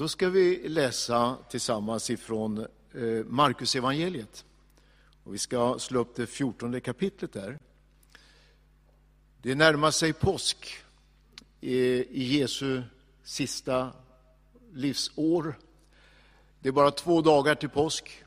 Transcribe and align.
Då 0.00 0.08
ska 0.08 0.28
vi 0.28 0.68
läsa 0.68 1.36
tillsammans 1.50 2.10
ifrån 2.10 2.58
eh, 2.58 3.24
Markus 3.26 3.76
evangeliet. 3.76 4.44
Och 5.24 5.34
vi 5.34 5.38
ska 5.38 5.78
slå 5.78 6.00
upp 6.00 6.16
det 6.16 6.26
fjortonde 6.26 6.80
kapitlet 6.80 7.32
där. 7.32 7.58
Det 9.42 9.54
närmar 9.54 9.90
sig 9.90 10.12
påsk 10.12 10.78
i 11.60 12.24
Jesu 12.38 12.82
sista 13.22 13.92
livsår. 14.72 15.58
Det 16.60 16.68
är 16.68 16.72
bara 16.72 16.90
två 16.90 17.20
dagar 17.20 17.54
till 17.54 17.68
påsk. 17.68 18.24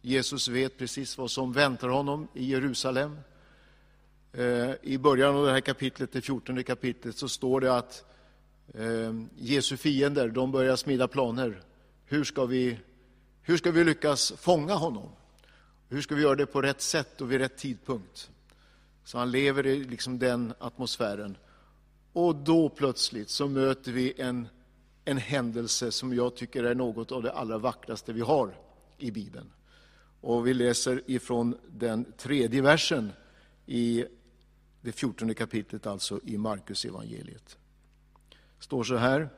Jesus 0.00 0.48
vet 0.48 0.78
precis 0.78 1.18
vad 1.18 1.30
som 1.30 1.52
väntar 1.52 1.88
honom 1.88 2.28
i 2.34 2.44
Jerusalem. 2.44 3.18
Eh, 4.32 4.70
I 4.82 4.98
början 4.98 5.36
av 5.36 5.46
det 5.46 5.52
här 5.52 5.60
kapitlet, 5.60 6.12
det 6.12 6.20
fjortonde 6.20 6.62
kapitlet, 6.62 7.16
så 7.16 7.28
står 7.28 7.60
det 7.60 7.76
att 7.76 8.04
eh, 8.74 9.12
Jesu 9.36 9.76
fiender, 9.76 10.28
de 10.28 10.52
börjar 10.52 10.76
smida 10.76 11.08
planer. 11.08 11.62
Hur 12.04 12.24
ska, 12.24 12.46
vi, 12.46 12.78
hur 13.42 13.56
ska 13.56 13.70
vi 13.70 13.84
lyckas 13.84 14.32
fånga 14.32 14.74
honom? 14.74 15.08
Hur 15.88 16.02
ska 16.02 16.14
vi 16.14 16.22
göra 16.22 16.34
det 16.34 16.46
på 16.46 16.62
rätt 16.62 16.80
sätt 16.80 17.20
och 17.20 17.32
vid 17.32 17.40
rätt 17.40 17.56
tidpunkt? 17.56 18.30
Så 19.04 19.18
han 19.18 19.30
lever 19.30 19.66
i 19.66 19.84
liksom 19.84 20.18
den 20.18 20.54
atmosfären. 20.58 21.36
Och 22.12 22.36
då 22.36 22.68
plötsligt 22.68 23.30
så 23.30 23.48
möter 23.48 23.92
vi 23.92 24.20
en, 24.20 24.48
en 25.04 25.18
händelse 25.18 25.92
som 25.92 26.14
jag 26.14 26.36
tycker 26.36 26.64
är 26.64 26.74
något 26.74 27.12
av 27.12 27.22
det 27.22 27.32
allra 27.32 27.58
vackraste 27.58 28.12
vi 28.12 28.20
har 28.20 28.58
i 28.98 29.10
Bibeln. 29.10 29.52
Och 30.20 30.46
vi 30.46 30.54
läser 30.54 31.02
ifrån 31.06 31.56
den 31.68 32.12
tredje 32.18 32.62
versen 32.62 33.12
i 33.66 34.04
det 34.80 34.92
fjortonde 34.92 35.34
kapitlet, 35.34 35.86
alltså 35.86 36.20
i 36.24 36.38
Markus 36.38 36.84
evangeliet. 36.84 37.58
Det 38.64 38.66
står 38.66 38.84
så 38.84 38.96
här. 38.96 39.28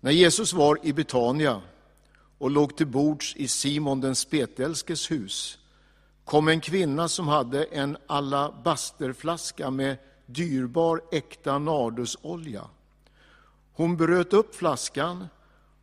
När 0.00 0.10
Jesus 0.10 0.52
var 0.52 0.78
i 0.82 0.92
Betania 0.92 1.62
och 2.38 2.50
låg 2.50 2.76
till 2.76 2.86
bords 2.86 3.36
i 3.36 3.48
Simon 3.48 4.00
den 4.00 4.14
spetälskes 4.14 5.10
hus 5.10 5.58
kom 6.24 6.48
en 6.48 6.60
kvinna 6.60 7.08
som 7.08 7.28
hade 7.28 7.64
en 7.64 7.96
alabasterflaska 8.06 9.70
med 9.70 9.96
dyrbar 10.26 11.02
äkta 11.12 11.58
nardusolja. 11.58 12.64
Hon 13.72 13.96
bröt 13.96 14.32
upp 14.32 14.54
flaskan 14.54 15.28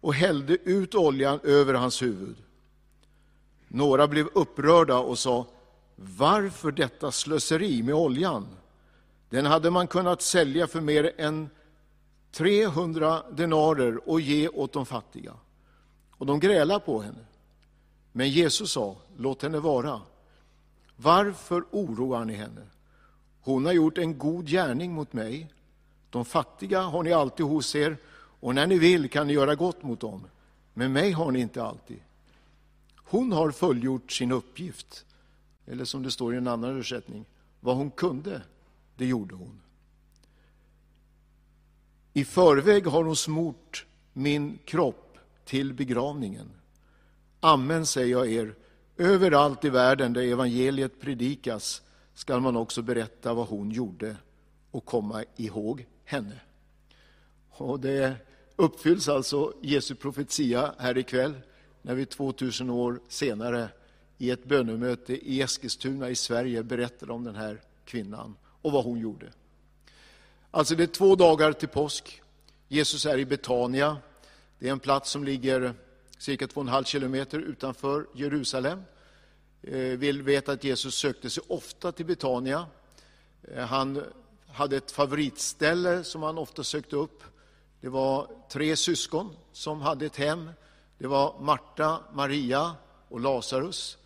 och 0.02 0.14
hällde 0.14 0.54
ut 0.54 0.96
oljan 0.96 1.40
över 1.44 1.74
hans 1.74 2.02
huvud. 2.02 2.36
Några 3.68 4.08
blev 4.08 4.28
upprörda 4.34 4.98
och 4.98 5.20
sa, 5.20 5.46
varför 5.96 6.72
detta 6.72 7.12
slöseri 7.12 7.84
med 7.84 7.96
oljan? 7.96 8.48
Den 9.30 9.46
hade 9.46 9.70
man 9.70 9.88
kunnat 9.88 10.22
sälja 10.22 10.68
för 10.68 10.82
mer 10.82 11.12
än 11.18 11.50
300 12.32 13.24
denarer 13.32 14.10
och 14.10 14.22
ge 14.22 14.48
åt 14.48 14.74
de 14.74 14.86
fattiga. 14.86 15.34
Och 16.12 16.26
de 16.26 16.40
grälade 16.40 16.80
på 16.80 17.02
henne. 17.02 17.26
Men 18.12 18.30
Jesus 18.30 18.72
sa, 18.72 18.96
låt 19.18 19.42
henne 19.42 19.60
vara. 19.60 20.02
Varför 20.96 21.66
oroar 21.72 22.26
ni 22.26 22.34
henne? 22.34 22.62
Hon 23.42 23.66
har 23.66 23.74
gjort 23.74 23.98
en 23.98 24.18
god 24.18 24.48
gärning 24.48 24.94
mot 24.94 25.14
mig. 25.14 25.54
De 26.10 26.26
fattiga 26.26 26.82
har 26.82 27.04
ni 27.04 27.14
alltid 27.14 27.46
hos 27.46 27.76
er 27.76 27.98
och 28.40 28.56
när 28.56 28.68
ni 28.68 28.78
vill 28.80 29.10
kan 29.10 29.28
ni 29.28 29.34
göra 29.34 29.56
gott 29.56 29.84
mot 29.84 30.00
dem. 30.00 30.24
Men 30.74 30.94
mig 30.94 31.12
har 31.12 31.32
ni 31.32 31.40
inte 31.40 31.64
alltid. 31.64 32.00
Hon 32.96 33.32
har 33.32 33.52
fullgjort 33.52 34.12
sin 34.12 34.32
uppgift. 34.32 35.06
Eller 35.66 35.86
som 35.86 36.04
det 36.04 36.12
står 36.12 36.34
i 36.34 36.38
en 36.38 36.48
annan 36.48 36.70
översättning, 36.70 37.26
vad 37.60 37.76
hon 37.76 37.92
kunde, 37.92 38.42
det 38.96 39.06
gjorde 39.06 39.36
hon. 39.36 39.60
I 42.14 42.26
förväg 42.26 42.88
har 42.88 43.04
hon 43.04 43.16
smort 43.16 43.86
min 44.14 44.60
kropp 44.66 45.18
till 45.46 45.74
begravningen. 45.74 46.52
Amen 47.40 47.86
säger 47.86 48.12
jag 48.12 48.32
er, 48.32 48.56
överallt 48.98 49.66
i 49.66 49.70
världen 49.70 50.14
där 50.14 50.22
evangeliet 50.22 51.02
predikas 51.02 51.82
skall 52.14 52.42
man 52.42 52.56
också 52.56 52.82
berätta 52.82 53.34
vad 53.34 53.48
hon 53.48 53.72
gjorde 53.72 54.16
och 54.72 54.86
komma 54.86 55.24
ihåg 55.36 55.86
henne. 56.06 56.40
Och 57.50 57.80
det 57.80 58.16
uppfylls 58.56 59.10
alltså 59.10 59.54
Jesu 59.62 59.96
profetia 59.96 60.74
här 60.78 60.98
ikväll 60.98 61.34
när 61.82 61.96
vi 61.96 62.06
2000 62.06 62.70
år 62.70 63.00
senare 63.08 63.70
i 64.18 64.32
ett 64.32 64.46
bönemöte 64.46 65.14
i 65.14 65.42
Eskilstuna 65.42 66.10
i 66.10 66.16
Sverige 66.16 66.64
berättar 66.64 67.12
om 67.12 67.24
den 67.24 67.36
här 67.36 67.62
kvinnan 67.86 68.36
och 68.62 68.72
vad 68.72 68.84
hon 68.84 69.00
gjorde. 69.00 69.28
Alltså 70.52 70.76
det 70.76 70.84
är 70.84 70.88
två 70.88 71.16
dagar 71.16 71.54
till 71.54 71.68
påsk. 71.68 72.22
Jesus 72.68 73.06
är 73.06 73.18
i 73.18 73.26
Betania. 73.26 73.98
Det 74.60 74.68
är 74.68 74.72
en 74.72 74.80
plats 74.80 75.12
som 75.12 75.24
ligger 75.24 75.74
cirka 76.18 76.48
2,5 76.48 76.84
kilometer 76.84 77.40
utanför 77.40 78.08
Jerusalem. 78.14 78.84
Eh, 79.62 79.74
Vi 79.74 80.12
vet 80.12 80.50
att 80.50 80.64
Jesus 80.64 80.96
sökte 80.96 81.30
sig 81.30 81.44
ofta 81.48 81.92
till 81.92 82.06
Betania. 82.06 82.66
Eh, 83.44 83.66
han 83.66 84.04
hade 84.48 84.78
ett 84.78 84.92
favoritställe 84.92 86.04
som 86.04 86.24
han 86.24 86.38
ofta 86.38 86.64
sökte 86.64 86.96
upp. 86.96 87.24
Det 87.82 87.90
var 87.90 88.28
tre 88.52 88.76
syskon 88.76 89.36
som 89.52 89.82
hade 89.82 90.06
ett 90.06 90.16
hem. 90.16 90.50
Det 90.98 91.08
var 91.08 91.40
Marta, 91.40 92.00
Maria 92.14 92.76
och 93.10 93.20
Lazarus. 93.20 93.98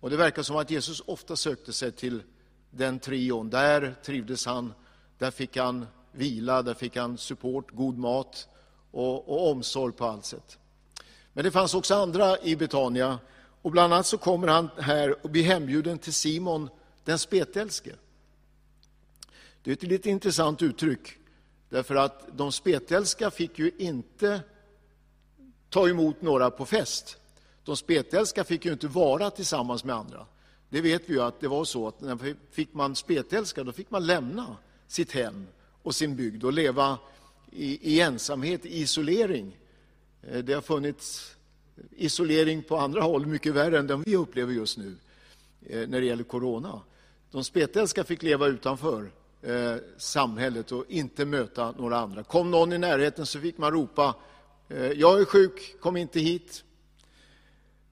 Och 0.00 0.10
det 0.10 0.16
verkar 0.16 0.42
som 0.42 0.56
att 0.56 0.70
Jesus 0.70 1.02
ofta 1.06 1.36
sökte 1.36 1.72
sig 1.72 1.92
till 1.92 2.22
den 2.70 2.98
trion. 2.98 3.50
Där 3.50 3.94
trivdes 4.04 4.46
han, 4.46 4.74
där 5.18 5.30
fick 5.30 5.56
han 5.56 5.86
vila, 6.12 6.62
där 6.62 6.74
fick 6.74 6.96
han 6.96 7.18
support, 7.18 7.70
god 7.70 7.98
mat 7.98 8.48
och, 8.90 9.28
och 9.28 9.50
omsorg 9.50 9.92
på 9.92 10.04
allt 10.04 10.24
sätt. 10.24 10.58
Men 11.32 11.44
det 11.44 11.50
fanns 11.50 11.74
också 11.74 11.94
andra 11.94 12.38
i 12.38 12.56
Betania 12.56 13.18
och 13.62 13.70
bland 13.70 13.92
annat 13.92 14.06
så 14.06 14.18
kommer 14.18 14.48
han 14.48 14.68
här 14.78 15.24
och 15.24 15.30
blir 15.30 15.44
hembjuden 15.44 15.98
till 15.98 16.12
Simon 16.12 16.68
den 17.04 17.18
spetälske. 17.18 17.94
Det 19.62 19.70
är 19.70 19.72
ett 19.72 19.82
lite 19.82 20.10
intressant 20.10 20.62
uttryck, 20.62 21.18
därför 21.68 21.94
att 21.94 22.24
de 22.36 22.52
spetälska 22.52 23.30
fick 23.30 23.58
ju 23.58 23.70
inte 23.78 24.40
ta 25.70 25.88
emot 25.88 26.22
några 26.22 26.50
på 26.50 26.66
fest. 26.66 27.16
De 27.64 27.76
spetälska 27.76 28.44
fick 28.44 28.64
ju 28.64 28.72
inte 28.72 28.88
vara 28.88 29.30
tillsammans 29.30 29.84
med 29.84 29.96
andra. 29.96 30.26
Det 30.68 30.80
vet 30.80 31.02
vi 31.06 31.12
ju 31.12 31.22
att 31.22 31.40
det 31.40 31.48
var 31.48 31.64
så 31.64 31.88
att 31.88 32.00
när 32.00 32.36
fick 32.50 32.74
man 32.74 32.96
spetälska, 32.96 33.64
då 33.64 33.72
fick 33.72 33.90
man 33.90 34.06
lämna 34.06 34.56
sitt 34.92 35.12
hem 35.12 35.46
och 35.82 35.94
sin 35.94 36.16
bygd 36.16 36.44
och 36.44 36.52
leva 36.52 36.98
i, 37.50 37.94
i 37.94 38.00
ensamhet, 38.00 38.66
i 38.66 38.80
isolering. 38.80 39.58
Eh, 40.22 40.38
det 40.38 40.52
har 40.52 40.60
funnits 40.60 41.36
isolering 41.90 42.62
på 42.62 42.76
andra 42.76 43.02
håll 43.02 43.26
mycket 43.26 43.54
värre 43.54 43.78
än 43.78 43.86
den 43.86 44.02
vi 44.02 44.16
upplever 44.16 44.52
just 44.52 44.78
nu 44.78 44.96
eh, 45.66 45.88
när 45.88 46.00
det 46.00 46.06
gäller 46.06 46.24
corona. 46.24 46.80
De 47.30 47.44
spetälska 47.44 48.04
fick 48.04 48.22
leva 48.22 48.46
utanför 48.46 49.10
eh, 49.42 49.74
samhället 49.96 50.72
och 50.72 50.84
inte 50.88 51.24
möta 51.24 51.72
några 51.72 51.98
andra. 51.98 52.22
Kom 52.22 52.50
någon 52.50 52.72
i 52.72 52.78
närheten 52.78 53.26
så 53.26 53.40
fick 53.40 53.58
man 53.58 53.72
ropa 53.72 54.14
eh, 54.68 54.86
jag 54.86 55.20
är 55.20 55.24
sjuk, 55.24 55.80
kom 55.80 55.96
inte 55.96 56.20
hit. 56.20 56.64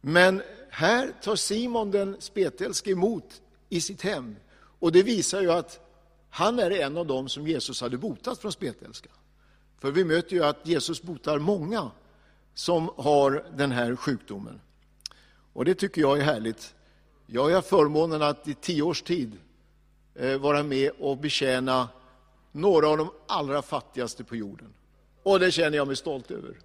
Men 0.01 0.43
här 0.71 1.13
tar 1.23 1.37
Simon 1.37 1.91
den 1.91 2.17
spetälske 2.19 2.91
emot 2.91 3.41
i 3.69 3.81
sitt 3.81 4.03
hem. 4.03 4.37
Och 4.79 4.93
det 4.93 5.03
visar 5.03 5.41
ju 5.41 5.53
att 5.53 5.90
han 6.31 6.59
är 6.59 6.71
en 6.71 6.97
av 6.97 7.07
dem 7.07 7.29
som 7.29 7.47
Jesus 7.47 7.81
hade 7.81 7.99
botat 7.99 8.39
från 8.39 8.53
spetälska. 8.53 9.11
För 9.79 9.91
vi 9.91 10.05
möter 10.05 10.33
ju 10.33 10.45
att 10.45 10.67
Jesus 10.67 11.03
botar 11.03 11.39
många 11.39 11.91
som 12.55 12.91
har 12.97 13.45
den 13.57 13.73
här 13.73 13.97
sjukdomen. 13.97 14.61
Och 15.53 15.65
det 15.65 15.75
tycker 15.75 16.01
jag 16.01 16.19
är 16.19 16.23
härligt. 16.23 16.75
Jag 17.27 17.51
har 17.51 17.63
förmånen 17.63 18.23
att 18.23 18.49
i 18.49 18.55
tio 18.55 18.83
års 18.83 19.03
tid 19.03 19.39
eh, 20.15 20.39
vara 20.39 20.63
med 20.63 20.91
och 20.99 21.19
betjäna 21.19 21.89
några 22.53 22.89
av 22.89 22.99
de 22.99 23.11
allra 23.27 23.63
fattigaste 23.63 24.25
på 24.25 24.37
jorden. 24.37 24.75
Och 25.23 25.41
det 25.41 25.51
känner 25.51 25.77
jag 25.77 25.87
mig 25.87 25.97
stolt 25.97 26.31
över. 26.31 26.59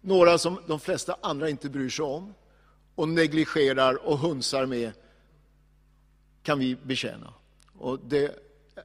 Några 0.00 0.38
som 0.38 0.58
de 0.66 0.80
flesta 0.80 1.16
andra 1.20 1.48
inte 1.48 1.68
bryr 1.68 1.90
sig 1.90 2.04
om 2.04 2.34
och 2.94 3.08
negligerar 3.08 4.06
och 4.06 4.18
hunsar 4.18 4.66
med 4.66 4.92
kan 6.42 6.58
vi 6.58 6.76
betjäna. 6.76 7.34
Och 7.78 7.98
det 7.98 8.38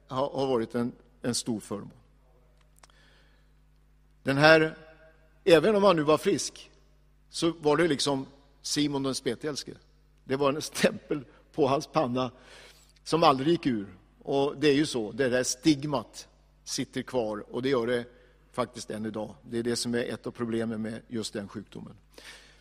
har 0.06 0.46
varit 0.46 0.74
en, 0.74 0.92
en 1.22 1.34
stor 1.34 1.60
förmån. 1.60 1.90
Den 4.22 4.36
här 4.36 4.76
Även 5.44 5.76
om 5.76 5.84
han 5.84 5.96
nu 5.96 6.02
var 6.02 6.18
frisk, 6.18 6.70
så 7.30 7.52
var 7.60 7.76
det 7.76 7.88
liksom 7.88 8.26
Simon 8.62 9.02
den 9.02 9.14
spetälske. 9.14 9.72
Det 10.24 10.36
var 10.36 10.52
en 10.52 10.62
stämpel 10.62 11.24
på 11.52 11.66
hans 11.66 11.86
panna 11.86 12.30
som 13.04 13.22
aldrig 13.22 13.48
gick 13.48 13.66
ur. 13.66 13.86
Och 14.22 14.56
det 14.56 14.68
är 14.68 14.74
ju 14.74 14.86
så, 14.86 15.12
det 15.12 15.28
där 15.28 15.42
stigmat 15.42 16.28
sitter 16.64 17.02
kvar 17.02 17.44
och 17.50 17.62
det 17.62 17.68
gör 17.68 17.86
det 17.86 18.04
faktiskt 18.52 18.90
än 18.90 19.06
idag. 19.06 19.34
Det 19.42 19.58
är 19.58 19.62
det 19.62 19.76
som 19.76 19.94
är 19.94 20.04
ett 20.04 20.26
av 20.26 20.30
problemen 20.30 20.82
med 20.82 21.02
just 21.08 21.32
den 21.32 21.48
sjukdomen. 21.48 21.96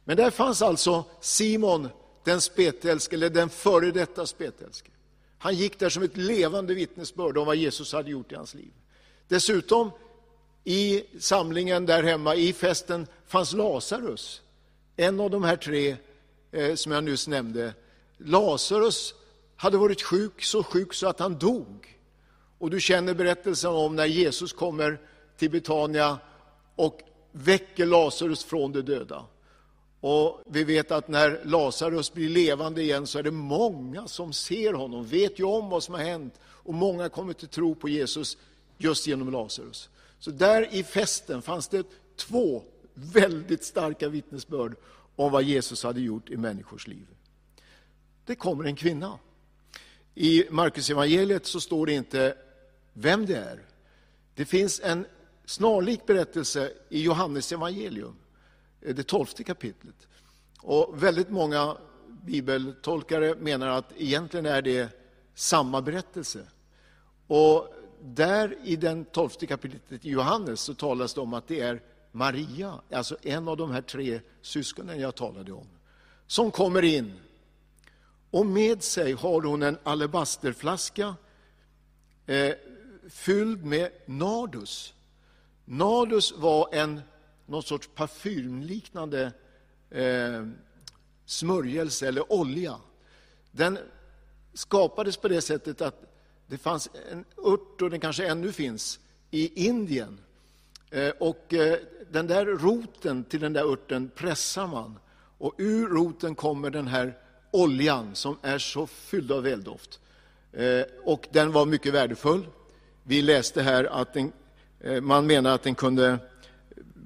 Men 0.04 0.18
där 0.18 0.32
fanns 0.32 0.62
alltså 0.62 1.04
Simon 1.22 1.90
den 2.24 2.42
spetälske, 2.42 3.16
eller 3.16 3.30
den 3.30 3.50
före 3.50 3.92
detta 3.92 4.26
spetälske. 4.26 4.92
Han 5.40 5.56
gick 5.56 5.80
där 5.80 5.90
som 5.90 6.04
ett 6.04 6.18
levande 6.18 6.74
vittnesbörd 6.74 7.38
om 7.38 7.46
vad 7.46 7.56
Jesus 7.56 7.94
hade 7.94 8.12
gjort 8.12 8.32
i 8.32 8.36
hans 8.36 8.54
liv. 8.54 8.72
Dessutom 9.28 9.92
i 10.64 11.04
samlingen 11.20 11.86
där 11.86 12.04
hemma, 12.04 12.36
i 12.36 12.54
festen, 12.54 13.08
fanns 13.28 13.54
Lazarus. 13.54 14.42
En 14.96 15.20
av 15.20 15.30
de 15.30 15.44
här 15.44 15.56
tre 15.56 15.96
eh, 16.52 16.76
som 16.76 16.92
jag 16.92 17.04
nyss 17.04 17.28
nämnde. 17.28 17.74
Lazarus 18.18 19.14
hade 19.56 19.78
varit 19.78 20.02
sjuk, 20.02 20.44
så 20.44 20.64
sjuk 20.64 20.94
så 20.94 21.08
att 21.08 21.20
han 21.20 21.38
dog. 21.38 21.98
Och 22.58 22.70
du 22.70 22.80
känner 22.80 23.14
berättelsen 23.14 23.72
om 23.72 23.96
när 23.96 24.06
Jesus 24.06 24.54
kommer 24.54 25.00
till 25.38 25.50
Betania 25.50 26.18
och 26.76 27.02
väcker 27.32 27.86
Lazarus 27.86 28.44
från 28.44 28.72
de 28.72 28.82
döda. 28.82 29.26
Och 30.02 30.42
vi 30.46 30.64
vet 30.64 30.92
att 30.92 31.08
när 31.08 31.42
Lazarus 31.46 32.14
blir 32.14 32.30
levande 32.30 32.82
igen 32.82 33.08
så 33.08 33.20
är 33.20 33.24
det 33.24 33.32
många 33.32 34.08
som 34.08 34.34
ser 34.34 34.74
honom, 34.74 35.06
vet 35.06 35.40
ju 35.40 35.44
om 35.44 35.70
vad 35.70 35.84
som 35.84 35.94
har 35.94 36.02
hänt. 36.02 36.40
Och 36.44 36.74
många 36.74 37.10
kommer 37.10 37.34
till 37.34 37.48
tro 37.48 37.76
på 37.76 37.90
Jesus 37.90 38.38
just 38.78 39.08
genom 39.08 39.32
Lazarus. 39.32 39.90
Så 40.20 40.32
där 40.32 40.74
i 40.74 40.84
festen 40.84 41.42
fanns 41.42 41.68
det 41.68 41.86
två 42.16 42.64
väldigt 42.94 43.64
starka 43.64 44.10
vittnesbörd 44.10 44.76
om 45.16 45.32
vad 45.32 45.44
Jesus 45.44 45.84
hade 45.84 46.02
gjort 46.02 46.30
i 46.30 46.38
människors 46.38 46.88
liv. 46.88 47.08
Det 48.26 48.36
kommer 48.36 48.64
en 48.64 48.76
kvinna. 48.76 49.20
I 50.16 50.46
Markus 50.50 50.90
evangeliet 50.90 51.46
så 51.46 51.62
står 51.62 51.86
det 51.86 51.94
inte 51.94 52.38
vem 52.94 53.26
det 53.26 53.36
är. 53.36 53.60
Det 54.36 54.46
finns 54.46 54.82
en 54.84 55.06
snarlik 55.46 56.06
berättelse 56.06 56.72
i 56.90 57.02
Johannes 57.02 57.52
evangelium, 57.52 58.16
Eh, 58.82 58.96
det 58.96 59.04
tolfte 59.04 59.44
kapitlet. 59.44 60.08
Och 60.62 61.04
väldigt 61.04 61.30
många 61.30 61.78
bibeltolkare 62.08 63.36
menar 63.36 63.68
att 63.68 63.94
egentligen 63.98 64.46
är 64.46 64.62
det 64.62 64.90
samma 65.34 65.82
berättelse. 65.82 66.48
Och 67.28 67.74
där 68.02 68.58
i 68.64 68.76
den 68.76 69.06
tolfte 69.06 69.46
kapitlet 69.46 70.06
i 70.06 70.10
Johannes 70.10 70.62
så 70.62 70.74
talas 70.74 71.14
det 71.14 71.22
om 71.22 71.34
att 71.34 71.48
det 71.48 71.60
är 71.60 71.82
Maria, 72.12 72.82
alltså 72.92 73.18
en 73.22 73.48
av 73.48 73.58
de 73.58 73.72
här 73.72 73.82
tre 73.82 74.22
syskonen 74.42 75.00
jag 75.00 75.16
talade 75.16 75.52
om, 75.52 75.68
som 76.28 76.52
kommer 76.52 76.84
in. 76.84 77.14
Och 78.32 78.46
med 78.46 78.84
sig 78.84 79.14
har 79.14 79.42
hon 79.42 79.64
en 79.64 79.78
alabasterflaska 79.84 81.16
eh, 82.26 82.54
fylld 83.10 83.66
med 83.66 83.92
nardus. 84.06 84.94
Nardus 85.66 86.34
var 86.38 86.70
en 86.72 87.02
någon 87.50 87.64
sorts 87.64 87.90
parfymliknande 87.96 89.32
eh, 89.90 90.46
smörjelse 91.26 92.08
eller 92.08 92.32
olja. 92.32 92.76
Den 93.52 93.78
skapades 94.54 95.18
på 95.18 95.28
det 95.28 95.42
sättet 95.42 95.82
att 95.82 96.10
det 96.48 96.58
fanns 96.58 96.90
en 97.12 97.26
ört, 97.38 97.82
och 97.82 97.90
den 97.90 98.00
kanske 98.00 98.28
ännu 98.28 98.52
finns, 98.52 99.00
i 99.32 99.68
Indien. 99.68 100.20
Eh, 100.90 101.10
och 101.10 101.54
eh, 101.54 101.80
den 102.12 102.28
där 102.28 102.46
roten 102.46 103.24
till 103.24 103.40
den 103.40 103.54
där 103.54 103.72
örten 103.72 104.12
pressar 104.16 104.68
man. 104.68 105.00
Och 105.38 105.54
ur 105.58 105.88
roten 105.88 106.36
kommer 106.36 106.70
den 106.70 106.88
här 106.88 107.18
oljan 107.52 108.16
som 108.16 108.38
är 108.42 108.58
så 108.58 108.88
fylld 108.88 109.32
av 109.32 109.44
väldoft. 109.44 110.00
Eh, 110.52 110.82
och 111.04 111.28
den 111.32 111.52
var 111.52 111.66
mycket 111.66 111.94
värdefull. 111.94 112.48
Vi 113.04 113.22
läste 113.22 113.62
här 113.62 113.84
att 113.84 114.14
den, 114.14 114.32
eh, 114.80 115.02
man 115.02 115.28
menar 115.28 115.56
att 115.56 115.64
den 115.64 115.76
kunde, 115.76 116.20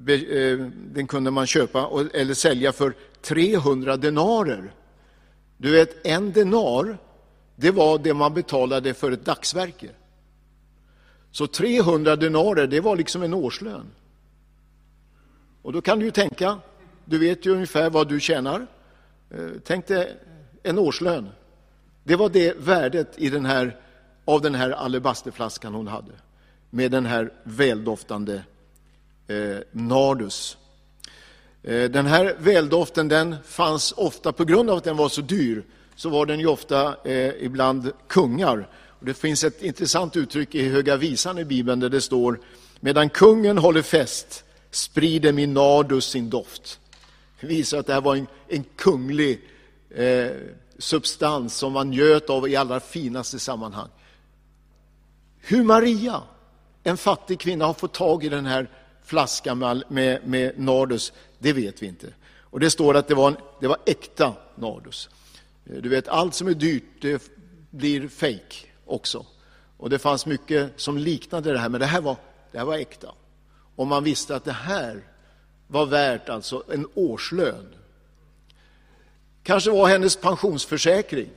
Eh, 0.07 0.57
den 0.93 1.07
kunde 1.07 1.31
man 1.31 1.47
köpa 1.47 1.89
eller 2.13 2.33
sälja 2.33 2.71
för 2.71 2.93
300 3.21 3.97
denarer. 3.97 4.73
Du 5.57 5.71
vet, 5.71 6.05
en 6.05 6.31
denar 6.31 6.97
det 7.55 7.71
var 7.71 7.97
det 7.97 8.13
man 8.13 8.33
betalade 8.33 8.93
för 8.93 9.11
ett 9.11 9.25
dagsverke. 9.25 9.89
Så 11.31 11.47
300 11.47 12.15
denarer, 12.15 12.67
det 12.67 12.79
var 12.79 12.95
liksom 12.95 13.23
en 13.23 13.33
årslön. 13.33 13.85
Och 15.61 15.73
då 15.73 15.81
kan 15.81 15.99
du 15.99 16.05
ju 16.05 16.11
tänka, 16.11 16.59
du 17.05 17.17
vet 17.17 17.45
ju 17.45 17.51
ungefär 17.51 17.89
vad 17.89 18.09
du 18.09 18.19
tjänar. 18.19 18.67
Eh, 19.29 19.47
tänk 19.63 19.87
dig 19.87 20.17
en 20.63 20.79
årslön. 20.79 21.29
Det 22.03 22.15
var 22.15 22.29
det 22.29 22.57
värdet 22.57 23.13
i 23.17 23.29
den 23.29 23.45
här, 23.45 23.79
av 24.25 24.41
den 24.41 24.55
här 24.55 24.69
alabasterflaskan 24.69 25.73
hon 25.73 25.87
hade. 25.87 26.11
Med 26.69 26.91
den 26.91 27.05
här 27.05 27.33
väldoftande 27.43 28.43
eh, 29.27 29.57
nardus. 29.71 30.57
Eh, 31.63 31.89
den 31.89 32.05
här 32.05 32.35
väldoften 32.39 33.07
den 33.07 33.35
fanns 33.45 33.91
ofta, 33.97 34.31
på 34.31 34.45
grund 34.45 34.69
av 34.69 34.77
att 34.77 34.83
den 34.83 34.97
var 34.97 35.09
så 35.09 35.21
dyr, 35.21 35.63
så 35.95 36.09
var 36.09 36.25
den 36.25 36.39
ju 36.39 36.47
ofta 36.47 36.95
eh, 37.03 37.33
ibland 37.39 37.91
kungar. 38.07 38.69
Och 38.87 39.05
det 39.05 39.13
finns 39.13 39.43
ett 39.43 39.61
intressant 39.61 40.15
uttryck 40.15 40.55
i 40.55 40.69
Höga 40.69 40.97
visan 40.97 41.37
i 41.37 41.45
Bibeln 41.45 41.79
där 41.79 41.89
det 41.89 42.01
står 42.01 42.39
Medan 42.79 43.09
kungen 43.09 43.57
håller 43.57 43.81
fest 43.81 44.43
sprider 44.71 45.33
min 45.33 45.53
nardus 45.53 46.05
sin 46.05 46.29
doft. 46.29 46.79
Det 47.39 47.47
visar 47.47 47.77
att 47.77 47.87
det 47.87 47.93
här 47.93 48.01
var 48.01 48.15
en, 48.15 48.27
en 48.47 48.63
kunglig 48.75 49.41
eh, 49.89 50.31
substans 50.77 51.55
som 51.55 51.73
man 51.73 51.89
njöt 51.89 52.29
av 52.29 52.49
i 52.49 52.55
allra 52.55 52.79
finaste 52.79 53.39
sammanhang. 53.39 53.89
Hur 55.39 55.63
Maria, 55.63 56.21
en 56.83 56.97
fattig 56.97 57.39
kvinna, 57.39 57.65
har 57.65 57.73
fått 57.73 57.93
tag 57.93 58.23
i 58.23 58.29
den 58.29 58.45
här 58.45 58.69
flaskan 59.03 59.57
med, 59.57 59.83
med, 59.87 60.27
med 60.27 60.59
nardus, 60.59 61.13
det 61.39 61.53
vet 61.53 61.83
vi 61.83 61.87
inte. 61.87 62.13
Och 62.39 62.59
det 62.59 62.69
står 62.69 62.95
att 62.95 63.07
det 63.07 63.15
var, 63.15 63.27
en, 63.27 63.37
det 63.61 63.67
var 63.67 63.77
äkta 63.85 64.33
nardus. 64.55 65.09
Eh, 65.65 65.81
du 65.81 65.89
vet, 65.89 66.07
allt 66.07 66.35
som 66.35 66.47
är 66.47 66.53
dyrt 66.53 66.83
det 67.01 67.31
blir 67.69 68.07
fejk 68.07 68.71
också. 68.85 69.25
Och 69.77 69.89
det 69.89 69.99
fanns 69.99 70.25
mycket 70.25 70.71
som 70.75 70.97
liknade 70.97 71.53
det 71.53 71.59
här, 71.59 71.69
men 71.69 71.79
det 71.79 71.85
här 71.85 72.01
var, 72.01 72.15
det 72.51 72.57
här 72.57 72.65
var 72.65 72.77
äkta. 72.77 73.11
Och 73.75 73.87
man 73.87 74.03
visste 74.03 74.35
att 74.35 74.45
det 74.45 74.51
här 74.51 75.03
var 75.67 75.85
värt 75.85 76.29
alltså 76.29 76.63
en 76.73 76.87
årslön. 76.93 77.75
Kanske 79.43 79.71
var 79.71 79.87
hennes 79.87 80.15
pensionsförsäkring, 80.15 81.29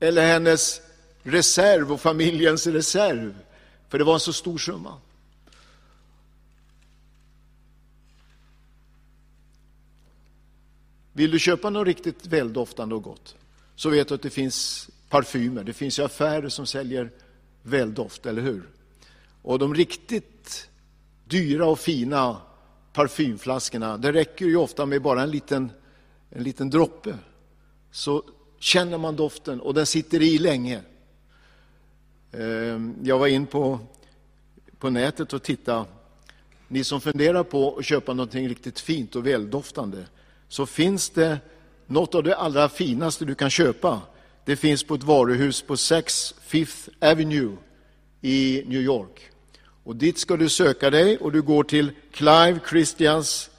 eller 0.00 0.26
hennes 0.26 0.80
reserv 1.22 1.92
och 1.92 2.00
familjens 2.00 2.66
reserv, 2.66 3.34
för 3.88 3.98
det 3.98 4.04
var 4.04 4.14
en 4.14 4.20
så 4.20 4.32
stor 4.32 4.58
summa. 4.58 4.94
Vill 11.16 11.30
du 11.30 11.38
köpa 11.38 11.70
något 11.70 11.86
riktigt 11.86 12.26
väldoftande 12.26 12.94
och 12.94 13.02
gott? 13.02 13.36
så 13.76 13.90
vet 13.90 14.08
du 14.08 14.14
att 14.14 14.22
det 14.22 14.30
finns 14.30 14.88
parfymer. 15.08 15.64
Det 15.64 15.72
finns 15.72 15.98
ju 15.98 16.02
affärer 16.02 16.48
som 16.48 16.66
säljer 16.66 17.10
väldoft, 17.62 18.26
eller 18.26 18.42
hur? 18.42 18.68
Och 19.42 19.58
de 19.58 19.74
riktigt 19.74 20.68
dyra 21.24 21.66
och 21.66 21.78
fina 21.78 22.36
parfymflaskorna, 22.92 23.96
det 23.96 24.12
räcker 24.12 24.46
ju 24.46 24.56
ofta 24.56 24.86
med 24.86 25.02
bara 25.02 25.22
en 25.22 25.30
liten, 25.30 25.70
en 26.30 26.42
liten 26.42 26.70
droppe. 26.70 27.18
Så 27.90 28.22
känner 28.58 28.98
man 28.98 29.16
doften 29.16 29.60
och 29.60 29.74
den 29.74 29.86
sitter 29.86 30.22
i 30.22 30.38
länge. 30.38 30.80
Ehm, 32.32 32.94
jag 33.02 33.18
var 33.18 33.26
in 33.26 33.46
på, 33.46 33.78
på 34.78 34.90
nätet 34.90 35.32
och 35.32 35.42
tittade. 35.42 35.84
Ni 36.68 36.84
som 36.84 37.00
funderar 37.00 37.42
på 37.42 37.76
att 37.78 37.84
köpa 37.84 38.14
någonting 38.14 38.48
riktigt 38.48 38.80
fint 38.80 39.16
och 39.16 39.26
väldoftande, 39.26 40.04
så 40.54 40.66
finns 40.66 41.10
det 41.10 41.38
något 41.86 42.14
av 42.14 42.22
det 42.22 42.36
allra 42.36 42.68
finaste 42.68 43.24
du 43.24 43.34
kan 43.34 43.50
köpa, 43.50 44.00
det 44.44 44.56
finns 44.56 44.84
på 44.84 44.94
ett 44.94 45.02
varuhus 45.02 45.62
på 45.62 45.76
6 45.76 46.34
Fifth 46.40 46.88
Avenue 47.00 47.56
i 48.20 48.64
New 48.66 48.80
York. 48.80 49.30
Och 49.84 49.96
dit 49.96 50.18
ska 50.18 50.36
du 50.36 50.48
söka 50.48 50.90
dig 50.90 51.18
och 51.18 51.32
du 51.32 51.42
går 51.42 51.64
till 51.64 51.90
Clive 52.12 52.60
Christians 52.70 53.50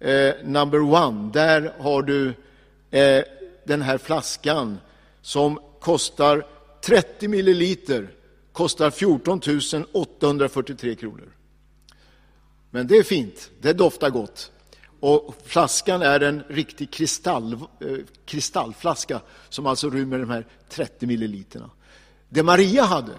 eh, 0.00 0.34
number 0.44 0.80
one. 0.80 1.30
Där 1.32 1.72
har 1.78 2.02
du 2.02 2.34
eh, 2.90 3.24
den 3.64 3.82
här 3.82 3.98
flaskan 3.98 4.78
som 5.22 5.60
kostar 5.80 6.46
30 6.84 7.28
milliliter, 7.28 8.08
kostar 8.52 8.90
14 8.90 9.40
843 9.92 10.94
kronor. 10.94 11.36
Men 12.70 12.86
det 12.86 12.96
är 12.96 13.02
fint, 13.02 13.50
det 13.60 13.72
doftar 13.72 14.10
gott. 14.10 14.50
Och 15.04 15.34
flaskan 15.44 16.02
är 16.02 16.20
en 16.20 16.42
riktig 16.48 16.90
kristall, 16.90 17.52
eh, 17.52 17.96
kristallflaska 18.24 19.20
som 19.48 19.66
alltså 19.66 19.90
rymmer 19.90 20.18
de 20.18 20.30
här 20.30 20.46
30 20.68 21.06
milliliterna. 21.06 21.70
Det 22.28 22.42
Maria 22.42 22.82
hade, 22.82 23.12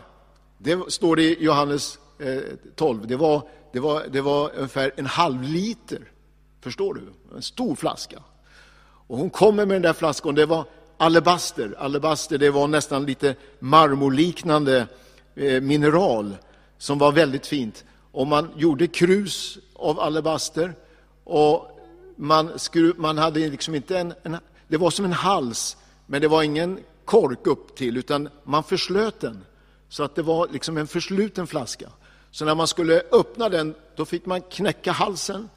det 0.57 0.91
står 0.91 1.15
det 1.15 1.23
i 1.23 1.43
Johannes 1.43 1.99
eh, 2.19 2.41
12, 2.75 3.07
det 3.07 3.15
var, 3.15 3.49
det 3.73 3.79
var, 3.79 4.03
det 4.11 4.21
var 4.21 4.51
ungefär 4.55 4.91
en 4.95 5.05
halv 5.05 5.43
liter. 5.43 6.11
Förstår 6.61 6.93
du? 6.93 7.01
En 7.35 7.41
stor 7.41 7.75
flaska. 7.75 8.23
Och 9.07 9.17
hon 9.17 9.29
kommer 9.29 9.65
med 9.65 9.75
den 9.75 9.81
där 9.81 9.93
flaskan, 9.93 10.35
det 10.35 10.45
var 10.45 10.65
alabaster. 10.97 11.75
Alabaster 11.77 12.37
det 12.37 12.49
var 12.49 12.67
nästan 12.67 13.05
lite 13.05 13.35
marmorliknande 13.59 14.87
eh, 15.35 15.61
mineral 15.61 16.37
som 16.77 16.97
var 16.97 17.11
väldigt 17.11 17.47
fint. 17.47 17.85
Och 18.11 18.27
man 18.27 18.49
gjorde 18.55 18.87
krus 18.87 19.57
av 19.75 19.99
alabaster 19.99 20.73
och 21.23 21.71
man, 22.15 22.59
skru, 22.59 22.93
man 22.97 23.17
hade 23.17 23.39
liksom 23.39 23.75
inte 23.75 23.99
en, 23.99 24.13
en, 24.23 24.37
det 24.67 24.77
var 24.77 24.89
som 24.89 25.05
en 25.05 25.13
hals, 25.13 25.77
men 26.05 26.21
det 26.21 26.27
var 26.27 26.43
ingen 26.43 26.79
kork 27.05 27.47
upp 27.47 27.75
till, 27.75 27.97
utan 27.97 28.29
man 28.43 28.63
förslöt 28.63 29.19
den. 29.19 29.45
Så 29.89 30.03
att 30.03 30.15
det 30.15 30.21
var 30.21 30.47
liksom 30.51 30.77
en 30.77 30.87
försluten 30.87 31.47
flaska. 31.47 31.89
Så 32.31 32.45
när 32.45 32.55
man 32.55 32.67
skulle 32.67 33.01
öppna 33.11 33.49
den, 33.49 33.75
då 33.95 34.05
fick 34.05 34.25
man 34.25 34.41
knäcka 34.41 34.91
halsen. 34.91 35.49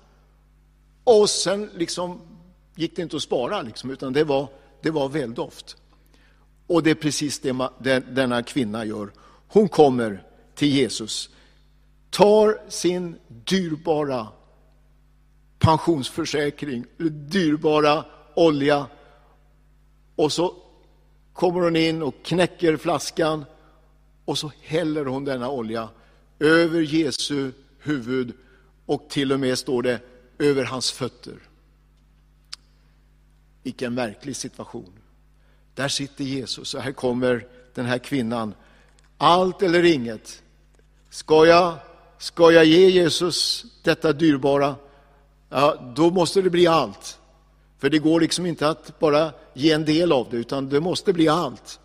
Och 1.04 1.30
sen 1.30 1.70
liksom 1.74 2.20
gick 2.74 2.96
det 2.96 3.02
inte 3.02 3.16
att 3.16 3.22
spara, 3.22 3.62
liksom, 3.62 3.90
utan 3.90 4.12
det 4.12 4.24
var, 4.24 4.48
det 4.82 4.90
var 4.90 5.08
väldoft. 5.08 5.76
Och 6.66 6.82
det 6.82 6.90
är 6.90 6.94
precis 6.94 7.40
det 7.40 8.00
denna 8.00 8.42
kvinna 8.42 8.84
gör. 8.84 9.10
Hon 9.48 9.68
kommer 9.68 10.22
till 10.54 10.68
Jesus, 10.68 11.30
tar 12.10 12.70
sin 12.70 13.16
dyrbara 13.28 14.26
pensionsförsäkring, 15.68 16.84
dyrbara 17.28 18.04
olja 18.34 18.86
och 20.16 20.32
så 20.32 20.54
kommer 21.32 21.60
hon 21.60 21.76
in 21.76 22.02
och 22.02 22.14
knäcker 22.24 22.76
flaskan 22.76 23.44
och 24.24 24.38
så 24.38 24.52
häller 24.62 25.04
hon 25.04 25.24
denna 25.24 25.50
olja 25.50 25.88
över 26.38 26.80
Jesu 26.80 27.52
huvud 27.78 28.32
och 28.86 29.08
till 29.08 29.32
och 29.32 29.40
med 29.40 29.58
står 29.58 29.82
det 29.82 30.00
över 30.38 30.64
hans 30.64 30.90
fötter. 30.92 31.38
Vilken 33.62 33.94
märklig 33.94 34.36
situation. 34.36 34.92
Där 35.74 35.88
sitter 35.88 36.24
Jesus 36.24 36.74
och 36.74 36.82
här 36.82 36.92
kommer 36.92 37.46
den 37.74 37.86
här 37.86 37.98
kvinnan. 37.98 38.54
Allt 39.18 39.62
eller 39.62 39.84
inget. 39.84 40.42
Ska 41.10 41.46
jag, 41.46 41.74
ska 42.18 42.52
jag 42.52 42.64
ge 42.64 42.88
Jesus 42.88 43.64
detta 43.82 44.12
dyrbara, 44.12 44.74
ja, 45.48 45.92
då 45.96 46.10
måste 46.10 46.42
det 46.42 46.50
bli 46.50 46.66
allt. 46.66 47.18
För 47.78 47.90
det 47.90 47.98
går 47.98 48.20
liksom 48.20 48.46
inte 48.46 48.68
att 48.68 48.98
bara 48.98 49.32
ge 49.54 49.72
en 49.72 49.84
del 49.84 50.12
av 50.12 50.26
det, 50.30 50.36
utan 50.36 50.68
det 50.68 50.80
måste 50.80 51.12
bli 51.12 51.28
allt. 51.28 51.80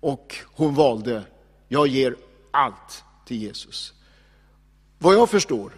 Och 0.00 0.36
hon 0.44 0.74
valde, 0.74 1.22
jag 1.68 1.86
ger 1.86 2.16
allt 2.50 3.04
till 3.26 3.42
Jesus. 3.42 3.92
Vad 4.98 5.14
jag 5.14 5.30
förstår 5.30 5.72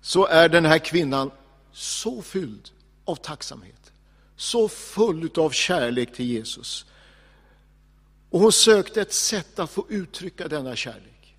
så 0.00 0.26
är 0.26 0.48
den 0.48 0.64
här 0.64 0.78
kvinnan 0.78 1.30
så 1.72 2.22
fylld 2.22 2.70
av 3.04 3.16
tacksamhet, 3.16 3.92
så 4.36 4.68
full 4.68 5.30
av 5.36 5.50
kärlek 5.50 6.14
till 6.14 6.26
Jesus. 6.26 6.86
Och 8.30 8.40
hon 8.40 8.52
sökte 8.52 9.00
ett 9.00 9.12
sätt 9.12 9.58
att 9.58 9.70
få 9.70 9.86
uttrycka 9.88 10.48
denna 10.48 10.76
kärlek 10.76 11.36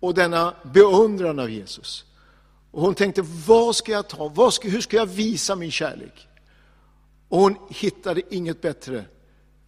och 0.00 0.14
denna 0.14 0.54
beundran 0.64 1.38
av 1.38 1.50
Jesus. 1.50 2.04
Och 2.72 2.82
hon 2.82 2.94
tänkte, 2.94 3.22
vad 3.46 3.76
ska 3.76 3.92
jag 3.92 4.08
ta? 4.08 4.28
Vad 4.28 4.54
ska, 4.54 4.68
hur 4.68 4.80
ska 4.80 4.96
jag 4.96 5.06
visa 5.06 5.56
min 5.56 5.70
kärlek? 5.70 6.28
Och 7.28 7.38
hon 7.38 7.56
hittade 7.68 8.22
inget 8.30 8.60
bättre 8.60 9.04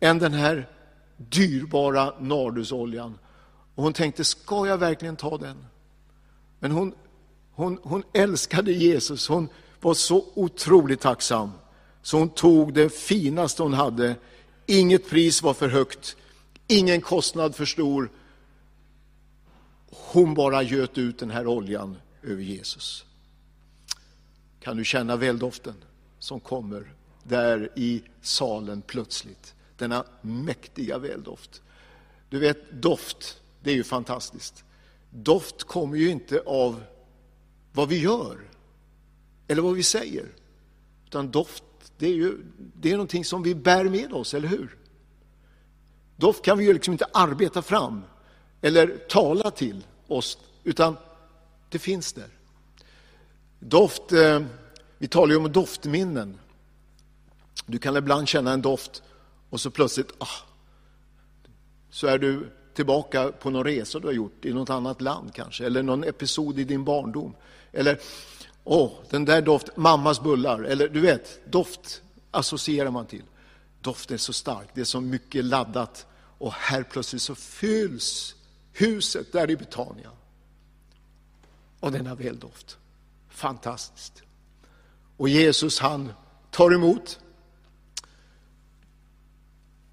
än 0.00 0.18
den 0.18 0.32
här 0.32 0.68
dyrbara 1.16 2.14
nardusoljan. 2.20 3.18
Och 3.74 3.82
hon 3.82 3.92
tänkte, 3.92 4.24
ska 4.24 4.66
jag 4.66 4.78
verkligen 4.78 5.16
ta 5.16 5.38
den? 5.38 5.66
Men 6.58 6.70
hon, 6.70 6.94
hon, 7.54 7.78
hon 7.82 8.02
älskade 8.12 8.72
Jesus, 8.72 9.28
hon 9.28 9.48
var 9.80 9.94
så 9.94 10.24
otroligt 10.34 11.00
tacksam. 11.00 11.50
Så 12.02 12.18
hon 12.18 12.28
tog 12.28 12.74
det 12.74 12.88
finaste 12.88 13.62
hon 13.62 13.72
hade. 13.72 14.14
Inget 14.66 15.10
pris 15.10 15.42
var 15.42 15.54
för 15.54 15.68
högt, 15.68 16.16
ingen 16.66 17.00
kostnad 17.00 17.54
för 17.54 17.64
stor. 17.64 18.10
Hon 19.90 20.34
bara 20.34 20.62
göt 20.62 20.98
ut 20.98 21.18
den 21.18 21.30
här 21.30 21.46
oljan 21.46 21.96
över 22.24 22.42
Jesus. 22.42 23.04
Kan 24.60 24.76
du 24.76 24.84
känna 24.84 25.16
väldoften 25.16 25.74
som 26.18 26.40
kommer 26.40 26.92
där 27.22 27.70
i 27.76 28.02
salen 28.22 28.82
plötsligt? 28.82 29.54
Denna 29.76 30.04
mäktiga 30.20 30.98
väldoft. 30.98 31.62
Du 32.28 32.38
vet, 32.38 32.72
doft, 32.72 33.40
det 33.62 33.70
är 33.70 33.74
ju 33.74 33.84
fantastiskt. 33.84 34.64
Doft 35.10 35.64
kommer 35.64 35.96
ju 35.96 36.10
inte 36.10 36.42
av 36.46 36.84
vad 37.72 37.88
vi 37.88 37.98
gör 37.98 38.38
eller 39.48 39.62
vad 39.62 39.74
vi 39.74 39.82
säger. 39.82 40.26
Utan 41.06 41.30
doft, 41.30 41.64
det 41.98 42.06
är 42.06 42.14
ju 42.14 42.38
det 42.74 42.88
är 42.88 42.92
någonting 42.92 43.24
som 43.24 43.42
vi 43.42 43.54
bär 43.54 43.84
med 43.84 44.12
oss, 44.12 44.34
eller 44.34 44.48
hur? 44.48 44.76
Doft 46.16 46.44
kan 46.44 46.58
vi 46.58 46.64
ju 46.64 46.72
liksom 46.72 46.92
inte 46.92 47.06
arbeta 47.12 47.62
fram 47.62 48.02
eller 48.60 48.96
tala 49.08 49.50
till 49.50 49.84
oss, 50.06 50.38
utan 50.64 50.96
det 51.74 51.78
finns 51.78 52.12
där. 52.12 52.28
Doft, 53.58 54.12
eh, 54.12 54.42
vi 54.98 55.08
talar 55.08 55.32
ju 55.32 55.36
om 55.36 55.52
doftminnen. 55.52 56.38
Du 57.66 57.78
kan 57.78 57.96
ibland 57.96 58.28
känna 58.28 58.52
en 58.52 58.62
doft 58.62 59.02
och 59.50 59.60
så 59.60 59.70
plötsligt 59.70 60.12
ah, 60.18 60.26
så 61.90 62.06
är 62.06 62.18
du 62.18 62.50
tillbaka 62.74 63.32
på 63.32 63.50
någon 63.50 63.64
resa 63.64 63.98
du 63.98 64.06
har 64.06 64.14
gjort 64.14 64.44
i 64.44 64.52
något 64.52 64.70
annat 64.70 65.00
land 65.00 65.34
kanske, 65.34 65.66
eller 65.66 65.82
någon 65.82 66.04
episod 66.04 66.58
i 66.58 66.64
din 66.64 66.84
barndom. 66.84 67.34
Eller, 67.72 68.00
åh, 68.64 68.92
den 69.10 69.24
där 69.24 69.42
doften, 69.42 69.74
mammas 69.76 70.22
bullar, 70.22 70.62
eller 70.62 70.88
du 70.88 71.00
vet, 71.00 71.52
doft 71.52 72.02
associerar 72.30 72.90
man 72.90 73.06
till. 73.06 73.24
Doften 73.80 74.14
är 74.14 74.18
så 74.18 74.32
stark, 74.32 74.68
det 74.74 74.80
är 74.80 74.84
så 74.84 75.00
mycket 75.00 75.44
laddat 75.44 76.06
och 76.38 76.52
här 76.52 76.82
plötsligt 76.82 77.22
så 77.22 77.34
fylls 77.34 78.34
huset 78.72 79.32
där 79.32 79.50
i 79.50 79.56
Betania 79.56 80.10
av 81.84 81.92
denna 81.92 82.14
väldoft. 82.14 82.78
Fantastiskt. 83.28 84.22
Och 85.16 85.28
Jesus 85.28 85.80
han 85.80 86.12
tar 86.50 86.74
emot. 86.74 87.18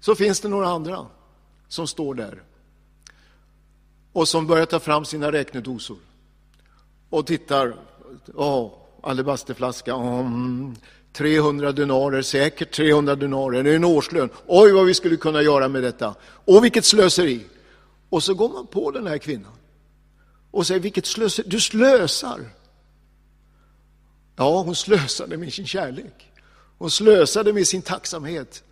Så 0.00 0.14
finns 0.14 0.40
det 0.40 0.48
några 0.48 0.68
andra 0.68 1.06
som 1.68 1.86
står 1.86 2.14
där 2.14 2.42
och 4.12 4.28
som 4.28 4.46
börjar 4.46 4.66
ta 4.66 4.80
fram 4.80 5.04
sina 5.04 5.32
räknedosor 5.32 5.96
och 7.10 7.26
tittar. 7.26 7.76
Åh, 8.34 8.72
alabasterflaska. 9.02 9.94
Mm, 9.94 10.76
300 11.12 11.72
denarer, 11.72 12.22
säkert 12.22 12.74
300 12.74 13.16
denarer. 13.16 13.62
Det 13.62 13.70
är 13.70 13.76
en 13.76 13.84
årslön. 13.84 14.28
Oj, 14.46 14.72
vad 14.72 14.86
vi 14.86 14.94
skulle 14.94 15.16
kunna 15.16 15.42
göra 15.42 15.68
med 15.68 15.82
detta. 15.82 16.14
Och 16.22 16.64
vilket 16.64 16.84
slöseri. 16.84 17.46
Och 18.08 18.22
så 18.22 18.34
går 18.34 18.48
man 18.48 18.66
på 18.66 18.90
den 18.90 19.06
här 19.06 19.18
kvinnan 19.18 19.52
och 20.52 20.66
säger, 20.66 20.80
vilket 20.80 21.06
slöseri. 21.06 21.48
Du 21.48 21.60
slösar. 21.60 22.40
Ja, 24.36 24.62
hon 24.62 24.74
slösade 24.74 25.36
med 25.36 25.52
sin 25.52 25.66
kärlek. 25.66 26.32
Hon 26.78 26.90
slösade 26.90 27.52
med 27.52 27.66
sin 27.66 27.82
tacksamhet. 27.82 28.64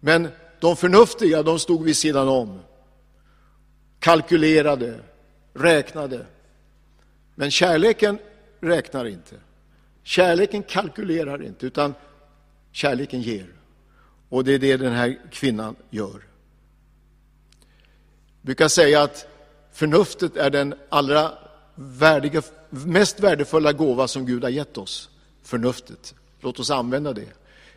Men 0.00 0.28
de 0.60 0.76
förnuftiga, 0.76 1.42
de 1.42 1.58
stod 1.58 1.84
vid 1.84 1.96
sidan 1.96 2.28
om 2.28 2.60
kalkylerade, 3.98 5.00
räknade. 5.54 6.26
Men 7.34 7.50
kärleken 7.50 8.18
räknar 8.60 9.04
inte. 9.04 9.34
Kärleken 10.02 10.62
kalkylerar 10.62 11.42
inte, 11.42 11.66
utan 11.66 11.94
kärleken 12.72 13.22
ger. 13.22 13.52
Och 14.28 14.44
det 14.44 14.52
är 14.52 14.58
det 14.58 14.76
den 14.76 14.92
här 14.92 15.18
kvinnan 15.32 15.76
gör. 15.90 16.26
Jag 18.40 18.46
brukar 18.46 18.68
säga 18.68 19.02
att 19.02 19.26
förnuftet 19.78 20.36
är 20.36 20.50
den 20.50 20.74
allra 20.88 21.32
värdiga, 21.74 22.42
mest 22.70 23.20
värdefulla 23.20 23.72
gåva 23.72 24.08
som 24.08 24.26
Gud 24.26 24.42
har 24.42 24.50
gett 24.50 24.78
oss. 24.78 25.10
Förnuftet. 25.42 26.14
Låt 26.40 26.60
oss 26.60 26.70
använda 26.70 27.12
det. 27.12 27.28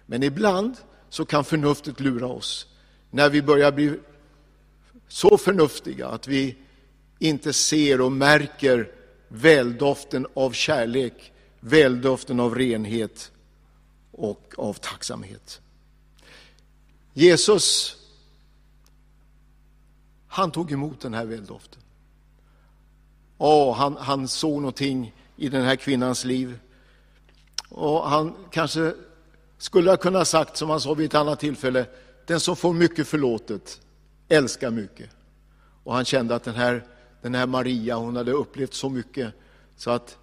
Men 0.05 0.23
ibland 0.23 0.75
så 1.09 1.25
kan 1.25 1.43
förnuftet 1.43 1.99
lura 1.99 2.27
oss. 2.27 2.67
När 3.11 3.29
vi 3.29 3.41
börjar 3.41 3.71
bli 3.71 3.99
så 5.07 5.37
förnuftiga 5.37 6.07
att 6.07 6.27
vi 6.27 6.55
inte 7.19 7.53
ser 7.53 8.01
och 8.01 8.11
märker 8.11 8.91
väldoften 9.27 10.27
av 10.33 10.51
kärlek, 10.51 11.31
väldoften 11.59 12.39
av 12.39 12.55
renhet 12.55 13.31
och 14.11 14.53
av 14.57 14.73
tacksamhet. 14.73 15.61
Jesus, 17.13 17.97
han 20.27 20.51
tog 20.51 20.71
emot 20.71 21.01
den 21.01 21.13
här 21.13 21.25
väldoften. 21.25 21.80
Oh, 23.43 23.73
han, 23.73 23.97
han 23.97 24.27
såg 24.27 24.61
någonting 24.61 25.13
i 25.35 25.49
den 25.49 25.65
här 25.65 25.75
kvinnans 25.75 26.25
liv. 26.25 26.59
Och 27.69 28.09
han 28.09 28.35
kanske 28.51 28.93
skulle 29.57 29.89
ha 29.89 29.97
kunnat 29.97 30.27
sagt, 30.27 30.57
som 30.57 30.69
han 30.69 30.81
sa 30.81 30.93
vid 30.93 31.05
ett 31.05 31.15
annat 31.15 31.39
tillfälle, 31.39 31.85
den 32.25 32.39
som 32.39 32.55
får 32.55 32.73
mycket 32.73 33.07
förlåtet, 33.07 33.81
älskar 34.29 34.71
mycket. 34.71 35.09
Och 35.83 35.93
han 35.93 36.05
kände 36.05 36.35
att 36.35 36.43
den 36.43 36.55
här, 36.55 36.83
den 37.21 37.35
här 37.35 37.47
Maria, 37.47 37.95
hon 37.95 38.15
hade 38.15 38.31
upplevt 38.31 38.73
så 38.73 38.89
mycket 38.89 39.33
så 39.77 39.91
att 39.91 40.17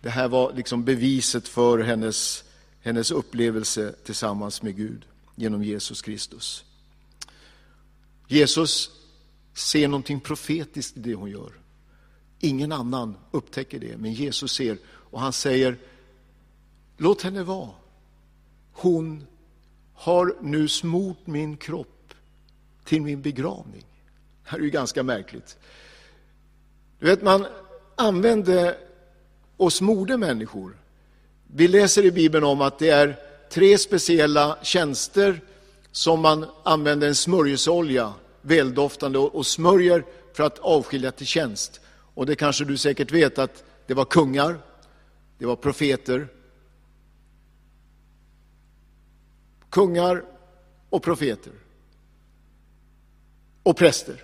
det 0.00 0.10
här 0.10 0.28
var 0.28 0.52
liksom 0.52 0.84
beviset 0.84 1.48
för 1.48 1.78
hennes, 1.78 2.44
hennes 2.80 3.10
upplevelse 3.10 3.94
tillsammans 4.04 4.62
med 4.62 4.76
Gud 4.76 5.04
genom 5.34 5.64
Jesus 5.64 6.02
Kristus. 6.02 6.64
Jesus 8.28 8.90
ser 9.54 9.88
någonting 9.88 10.20
profetiskt 10.20 10.96
i 10.96 11.00
det 11.00 11.14
hon 11.14 11.30
gör. 11.30 11.63
Ingen 12.40 12.72
annan 12.72 13.16
upptäcker 13.30 13.78
det, 13.78 13.96
men 13.96 14.12
Jesus 14.12 14.52
ser 14.52 14.78
och 14.86 15.20
han 15.20 15.32
säger 15.32 15.76
Låt 16.96 17.22
henne 17.22 17.42
vara. 17.42 17.70
Hon 18.72 19.26
har 19.94 20.36
nu 20.40 20.68
smort 20.68 21.18
min 21.24 21.56
kropp 21.56 22.14
till 22.84 23.02
min 23.02 23.22
begravning. 23.22 23.84
Det 24.42 24.50
här 24.50 24.58
är 24.58 24.62
ju 24.62 24.70
ganska 24.70 25.02
märkligt. 25.02 25.56
Du 26.98 27.06
vet, 27.06 27.22
man, 27.22 27.46
använde 27.96 28.76
och 29.56 29.72
smorde 29.72 30.16
människor. 30.16 30.76
Vi 31.46 31.68
läser 31.68 32.04
i 32.04 32.10
Bibeln 32.10 32.44
om 32.44 32.60
att 32.60 32.78
det 32.78 32.88
är 32.88 33.16
tre 33.50 33.78
speciella 33.78 34.58
tjänster 34.62 35.40
som 35.92 36.20
man 36.20 36.46
använder 36.62 37.08
en 37.08 37.14
smörjelseolja, 37.14 38.12
väldoftande, 38.42 39.18
och 39.18 39.46
smörjer 39.46 40.04
för 40.32 40.44
att 40.44 40.58
avskilja 40.58 41.12
till 41.12 41.26
tjänst. 41.26 41.80
Och 42.14 42.26
det 42.26 42.36
kanske 42.36 42.64
du 42.64 42.76
säkert 42.76 43.12
vet 43.12 43.38
att 43.38 43.64
det 43.86 43.94
var 43.94 44.04
kungar, 44.04 44.58
det 45.38 45.46
var 45.46 45.56
profeter, 45.56 46.28
kungar 49.70 50.24
och 50.90 51.02
profeter 51.02 51.52
och 53.62 53.76
präster. 53.76 54.22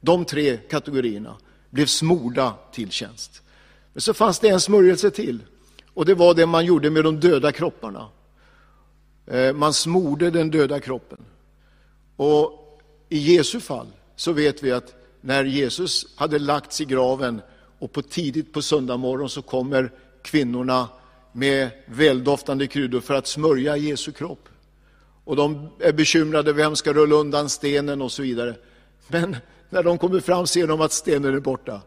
De 0.00 0.24
tre 0.24 0.56
kategorierna 0.56 1.36
blev 1.70 1.86
smorda 1.86 2.54
till 2.72 2.90
tjänst. 2.90 3.42
Men 3.92 4.00
så 4.00 4.14
fanns 4.14 4.38
det 4.38 4.48
en 4.48 4.60
smörjelse 4.60 5.10
till 5.10 5.44
och 5.94 6.06
det 6.06 6.14
var 6.14 6.34
det 6.34 6.46
man 6.46 6.64
gjorde 6.64 6.90
med 6.90 7.04
de 7.04 7.20
döda 7.20 7.52
kropparna. 7.52 8.08
Eh, 9.26 9.52
man 9.52 9.72
smorde 9.74 10.30
den 10.30 10.50
döda 10.50 10.80
kroppen. 10.80 11.18
Och 12.16 12.80
i 13.08 13.18
Jesu 13.18 13.60
fall 13.60 13.86
så 14.16 14.32
vet 14.32 14.62
vi 14.62 14.72
att 14.72 14.94
när 15.20 15.44
Jesus 15.44 16.06
hade 16.16 16.38
lagts 16.38 16.80
i 16.80 16.84
graven 16.84 17.40
och 17.78 17.92
på 17.92 18.02
tidigt 18.02 18.52
på 18.52 18.62
söndag 18.62 18.96
morgon 18.96 19.30
så 19.30 19.42
kommer 19.42 19.92
kvinnorna 20.22 20.88
med 21.32 21.70
väldoftande 21.86 22.66
kryddor 22.66 23.00
för 23.00 23.14
att 23.14 23.26
smörja 23.26 23.76
Jesu 23.76 24.12
kropp. 24.12 24.48
Och 25.24 25.36
de 25.36 25.68
är 25.78 25.92
bekymrade, 25.92 26.52
vem 26.52 26.76
ska 26.76 26.92
rulla 26.92 27.14
undan 27.14 27.48
stenen 27.48 28.02
och 28.02 28.12
så 28.12 28.22
vidare. 28.22 28.54
Men 29.08 29.36
när 29.70 29.82
de 29.82 29.98
kommer 29.98 30.20
fram 30.20 30.46
ser 30.46 30.66
de 30.66 30.80
att 30.80 30.92
stenen 30.92 31.34
är 31.34 31.40
borta. 31.40 31.80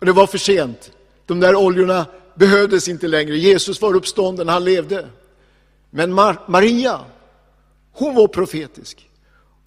Och 0.00 0.06
det 0.06 0.12
var 0.12 0.26
för 0.26 0.38
sent. 0.38 0.90
De 1.26 1.40
där 1.40 1.56
oljorna 1.56 2.06
behövdes 2.34 2.88
inte 2.88 3.08
längre. 3.08 3.36
Jesus 3.36 3.80
var 3.80 3.94
uppstånden, 3.94 4.48
han 4.48 4.64
levde. 4.64 5.08
Men 5.90 6.12
Mar 6.12 6.40
Maria, 6.48 7.00
hon 7.92 8.14
var 8.14 8.28
profetisk. 8.28 9.10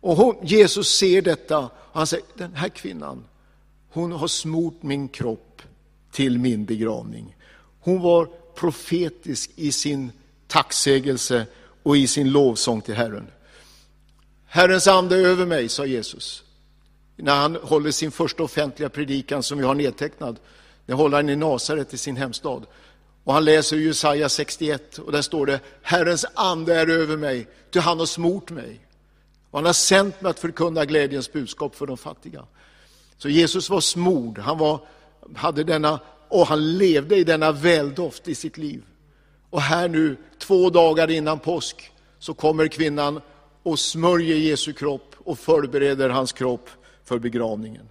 Och 0.02 0.16
hon, 0.16 0.36
Jesus 0.44 0.98
ser 0.98 1.22
detta 1.22 1.70
han 1.98 2.08
säger, 2.08 2.26
den 2.34 2.56
här 2.56 2.70
kvinnan, 2.70 3.26
hon 3.90 4.12
har 4.12 4.28
smort 4.28 4.84
min 4.84 5.08
kropp 5.08 5.62
till 6.12 6.40
min 6.40 6.66
begravning. 6.66 7.36
Hon 7.80 8.02
var 8.02 8.30
profetisk 8.56 9.52
i 9.56 9.72
sin 9.72 10.12
tacksägelse 10.48 11.46
och 11.84 11.98
i 11.98 12.08
sin 12.08 12.32
lovsång 12.32 12.82
till 12.82 12.96
Herren. 12.96 13.28
Herrens 14.46 14.88
ande 14.88 15.16
är 15.16 15.26
över 15.26 15.46
mig, 15.46 15.70
sa 15.70 15.86
Jesus. 15.86 16.44
När 17.16 17.36
han 17.36 17.56
håller 17.56 17.92
sin 17.92 18.12
första 18.12 18.44
offentliga 18.44 18.90
predikan 18.90 19.44
som 19.44 19.58
vi 19.58 19.64
har 19.64 19.76
nedtecknad. 19.76 20.40
Det 20.86 20.94
håller 20.94 21.18
han 21.18 21.30
i 21.30 21.36
Nasaret 21.36 21.94
i 21.94 21.98
sin 21.98 22.18
hemstad. 22.18 22.66
Och 23.24 23.34
han 23.34 23.46
läser 23.46 23.78
Jesaja 23.78 24.30
61 24.30 24.98
och 24.98 25.12
där 25.12 25.22
står 25.22 25.46
det 25.46 25.60
Herrens 25.82 26.26
ande 26.34 26.76
är 26.76 26.90
över 26.90 27.18
mig, 27.18 27.48
ty 27.72 27.80
han 27.80 28.00
har 28.00 28.06
smort 28.06 28.52
mig. 28.52 28.87
Han 29.58 29.66
har 29.66 29.74
sänt 29.74 30.22
mig 30.22 30.30
att 30.30 30.40
förkunna 30.40 30.86
glädjens 30.86 31.32
budskap 31.32 31.76
för 31.76 31.86
de 31.86 31.98
fattiga. 31.98 32.46
Så 33.18 33.30
Jesus 33.30 33.70
var 33.70 33.82
smord, 33.82 34.38
han 34.38 34.58
var, 34.58 34.82
hade 35.36 35.64
denna, 35.64 36.00
och 36.28 36.48
han 36.48 36.78
levde 36.78 37.16
i 37.16 37.24
denna 37.24 37.52
väldoft 37.52 38.28
i 38.28 38.36
sitt 38.36 38.58
liv. 38.58 38.84
Och 39.50 39.62
här 39.62 39.90
nu, 39.90 40.18
två 40.40 40.70
dagar 40.70 41.10
innan 41.10 41.40
påsk, 41.40 41.92
så 42.20 42.34
kommer 42.34 42.68
kvinnan 42.68 43.22
och 43.64 43.80
smörjer 43.80 44.38
Jesu 44.38 44.74
kropp 44.74 45.16
och 45.18 45.40
förbereder 45.40 46.10
hans 46.10 46.32
kropp 46.32 46.70
för 47.04 47.20
begravningen. 47.20 47.90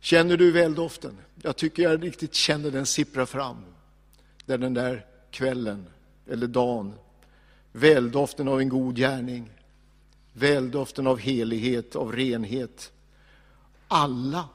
Känner 0.00 0.36
du 0.36 0.52
väldoften? 0.52 1.18
Jag 1.42 1.56
tycker 1.56 1.82
jag 1.82 2.04
riktigt 2.04 2.34
känner 2.34 2.70
den 2.70 2.86
sippra 2.86 3.26
fram. 3.26 3.64
Där 4.46 4.58
den 4.58 4.74
där 4.74 5.06
kvällen, 5.30 5.86
eller 6.30 6.46
dagen, 6.46 6.94
väldoften 7.72 8.48
av 8.48 8.60
en 8.60 8.68
god 8.68 8.96
gärning, 8.96 9.50
väldoften 10.32 11.06
av 11.06 11.18
helighet, 11.18 11.96
av 11.96 12.12
renhet. 12.12 12.92
Alla 13.88 14.48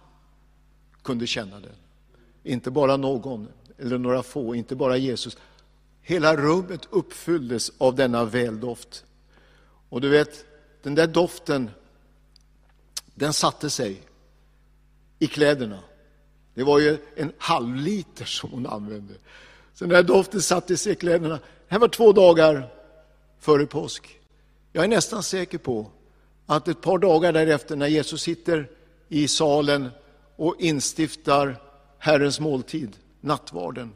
kunde 1.03 1.27
känna 1.27 1.59
den. 1.59 1.75
Inte 2.43 2.71
bara 2.71 2.97
någon, 2.97 3.47
eller 3.77 3.97
några 3.97 4.23
få, 4.23 4.55
inte 4.55 4.75
bara 4.75 4.97
Jesus. 4.97 5.37
Hela 6.01 6.35
rummet 6.35 6.87
uppfylldes 6.89 7.71
av 7.77 7.95
denna 7.95 8.25
väldoft. 8.25 9.05
Och 9.89 10.01
du 10.01 10.09
vet, 10.09 10.45
den 10.83 10.95
där 10.95 11.07
doften, 11.07 11.69
den 13.05 13.33
satte 13.33 13.69
sig 13.69 14.01
i 15.19 15.27
kläderna. 15.27 15.79
Det 16.53 16.63
var 16.63 16.79
ju 16.79 16.97
en 17.15 17.31
halv 17.37 17.75
liter 17.75 18.25
som 18.25 18.51
hon 18.51 18.67
använde. 18.67 19.13
Så 19.73 19.85
den 19.85 19.89
där 19.89 20.03
doften 20.03 20.41
satte 20.41 20.77
sig 20.77 20.91
i 20.91 20.95
kläderna. 20.95 21.35
Det 21.37 21.41
här 21.67 21.79
var 21.79 21.87
två 21.87 22.11
dagar 22.11 22.74
före 23.45 23.65
påsk. 23.65 24.19
Jag 24.71 24.83
är 24.83 24.87
nästan 24.87 25.23
säker 25.23 25.57
på 25.57 25.91
att 26.45 26.67
ett 26.67 26.81
par 26.81 26.97
dagar 26.97 27.33
därefter 27.33 27.75
när 27.75 27.87
Jesus 27.87 28.21
sitter 28.21 28.69
i 29.07 29.27
salen 29.27 29.89
och 30.35 30.55
instiftar 30.59 31.61
Herrens 31.97 32.39
måltid, 32.39 32.97
nattvarden, 33.21 33.93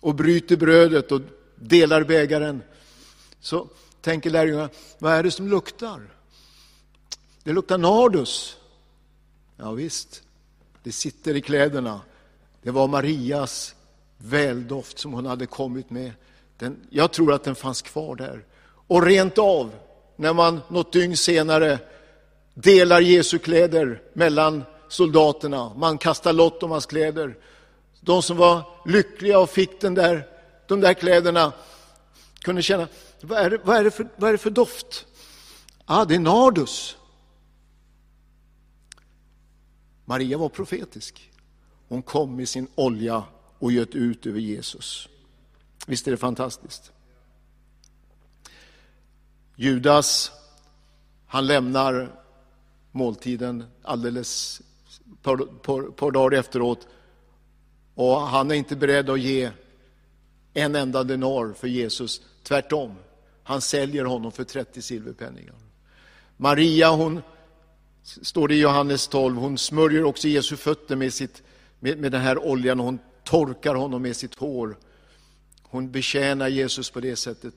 och 0.00 0.14
bryter 0.14 0.56
brödet 0.56 1.12
och 1.12 1.20
delar 1.56 2.04
bägaren, 2.04 2.62
så 3.40 3.68
tänker 4.00 4.30
lärjungarna, 4.30 4.68
vad 4.98 5.12
är 5.12 5.22
det 5.22 5.30
som 5.30 5.48
luktar? 5.48 6.10
Det 7.42 7.52
luktar 7.52 7.78
nardus. 7.78 8.56
Ja, 9.56 9.72
visst, 9.72 10.22
det 10.82 10.92
sitter 10.92 11.36
i 11.36 11.40
kläderna. 11.40 12.00
Det 12.62 12.70
var 12.70 12.88
Marias 12.88 13.74
väldoft 14.18 14.98
som 14.98 15.12
hon 15.12 15.26
hade 15.26 15.46
kommit 15.46 15.90
med. 15.90 16.12
Den, 16.62 16.86
jag 16.90 17.12
tror 17.12 17.32
att 17.32 17.44
den 17.44 17.54
fanns 17.54 17.82
kvar 17.82 18.16
där. 18.16 18.44
Och 18.86 19.02
rent 19.02 19.38
av, 19.38 19.70
när 20.16 20.32
man 20.32 20.60
något 20.68 20.92
dygn 20.92 21.16
senare 21.16 21.78
delar 22.54 23.00
Jesu 23.00 23.38
kläder 23.38 24.02
mellan 24.12 24.64
soldaterna, 24.88 25.74
man 25.76 25.98
kastar 25.98 26.32
lott 26.32 26.62
om 26.62 26.70
hans 26.70 26.86
kläder. 26.86 27.36
De 28.00 28.22
som 28.22 28.36
var 28.36 28.62
lyckliga 28.86 29.38
och 29.38 29.50
fick 29.50 29.80
den 29.80 29.94
där, 29.94 30.26
de 30.68 30.80
där 30.80 30.94
kläderna 30.94 31.52
kunde 32.40 32.62
känna, 32.62 32.88
vad 33.20 33.38
är 33.38 33.50
det, 33.50 33.58
vad 33.64 33.76
är 33.76 33.84
det, 33.84 33.90
för, 33.90 34.08
vad 34.16 34.28
är 34.28 34.32
det 34.32 34.38
för 34.38 34.50
doft? 34.50 35.06
Ah, 35.84 36.04
det 36.04 36.14
är 36.14 36.18
nardus. 36.18 36.96
Maria 40.04 40.38
var 40.38 40.48
profetisk. 40.48 41.30
Hon 41.88 42.02
kom 42.02 42.36
med 42.36 42.48
sin 42.48 42.66
olja 42.74 43.24
och 43.58 43.72
göt 43.72 43.94
ut 43.94 44.26
över 44.26 44.40
Jesus. 44.40 45.08
Visst 45.86 46.06
är 46.06 46.10
det 46.10 46.16
fantastiskt? 46.16 46.92
Judas, 49.56 50.32
han 51.26 51.46
lämnar 51.46 52.20
måltiden 52.92 53.64
alldeles 53.82 54.60
ett 54.60 55.22
par, 55.22 55.36
par, 55.36 55.82
par 55.82 56.10
dagar 56.10 56.38
efteråt 56.38 56.88
och 57.94 58.20
han 58.20 58.50
är 58.50 58.54
inte 58.54 58.76
beredd 58.76 59.10
att 59.10 59.20
ge 59.20 59.50
en 60.54 60.74
enda 60.74 61.04
denar 61.04 61.52
för 61.52 61.68
Jesus. 61.68 62.20
Tvärtom, 62.42 62.94
han 63.42 63.60
säljer 63.60 64.04
honom 64.04 64.32
för 64.32 64.44
30 64.44 64.82
silverpenningar. 64.82 65.54
Maria, 66.36 66.90
hon 66.90 67.22
står 68.02 68.48
det 68.48 68.54
i 68.54 68.60
Johannes 68.60 69.08
12, 69.08 69.36
hon 69.36 69.58
smörjer 69.58 70.04
också 70.04 70.28
Jesu 70.28 70.56
fötter 70.56 70.96
med, 70.96 71.12
sitt, 71.12 71.42
med, 71.80 71.98
med 71.98 72.12
den 72.12 72.20
här 72.20 72.38
oljan 72.38 72.80
och 72.80 72.86
hon 72.86 72.98
torkar 73.24 73.74
honom 73.74 74.02
med 74.02 74.16
sitt 74.16 74.38
hår. 74.38 74.76
Hon 75.72 75.90
betjänar 75.90 76.48
Jesus 76.48 76.90
på 76.90 77.00
det 77.00 77.16
sättet. 77.16 77.54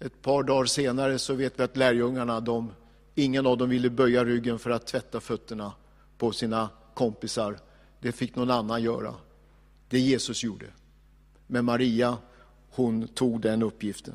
Ett 0.00 0.22
par 0.22 0.42
dagar 0.42 0.64
senare 0.64 1.18
så 1.18 1.34
vet 1.34 1.58
vi 1.58 1.62
att 1.62 1.76
lärjungarna, 1.76 2.40
de, 2.40 2.72
ingen 3.14 3.46
av 3.46 3.58
dem 3.58 3.68
ville 3.68 3.90
böja 3.90 4.24
ryggen 4.24 4.58
för 4.58 4.70
att 4.70 4.86
tvätta 4.86 5.20
fötterna 5.20 5.72
på 6.18 6.32
sina 6.32 6.68
kompisar. 6.94 7.58
Det 8.00 8.12
fick 8.12 8.36
någon 8.36 8.50
annan 8.50 8.82
göra. 8.82 9.14
Det 9.88 9.98
Jesus 9.98 10.44
gjorde. 10.44 10.66
Men 11.46 11.64
Maria, 11.64 12.16
hon 12.70 13.08
tog 13.08 13.40
den 13.40 13.62
uppgiften. 13.62 14.14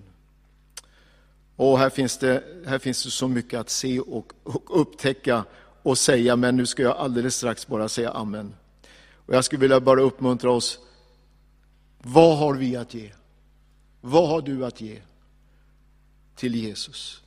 Och 1.55 1.79
här 1.79 1.89
finns, 1.89 2.17
det, 2.17 2.43
här 2.65 2.79
finns 2.79 3.03
det 3.03 3.11
så 3.11 3.27
mycket 3.27 3.59
att 3.59 3.69
se 3.69 3.99
och, 3.99 4.33
och 4.43 4.81
upptäcka 4.81 5.45
och 5.83 5.97
säga, 5.97 6.35
men 6.35 6.57
nu 6.57 6.65
ska 6.65 6.83
jag 6.83 6.97
alldeles 6.97 7.35
strax 7.35 7.67
bara 7.67 7.89
säga 7.89 8.11
amen. 8.11 8.55
Och 9.13 9.35
jag 9.35 9.45
skulle 9.45 9.59
vilja 9.61 9.79
bara 9.79 10.01
uppmuntra 10.01 10.51
oss. 10.51 10.79
Vad 12.01 12.37
har 12.37 12.53
vi 12.53 12.75
att 12.75 12.93
ge? 12.93 13.11
Vad 14.01 14.29
har 14.29 14.41
du 14.41 14.65
att 14.65 14.81
ge 14.81 15.01
till 16.35 16.55
Jesus? 16.55 17.23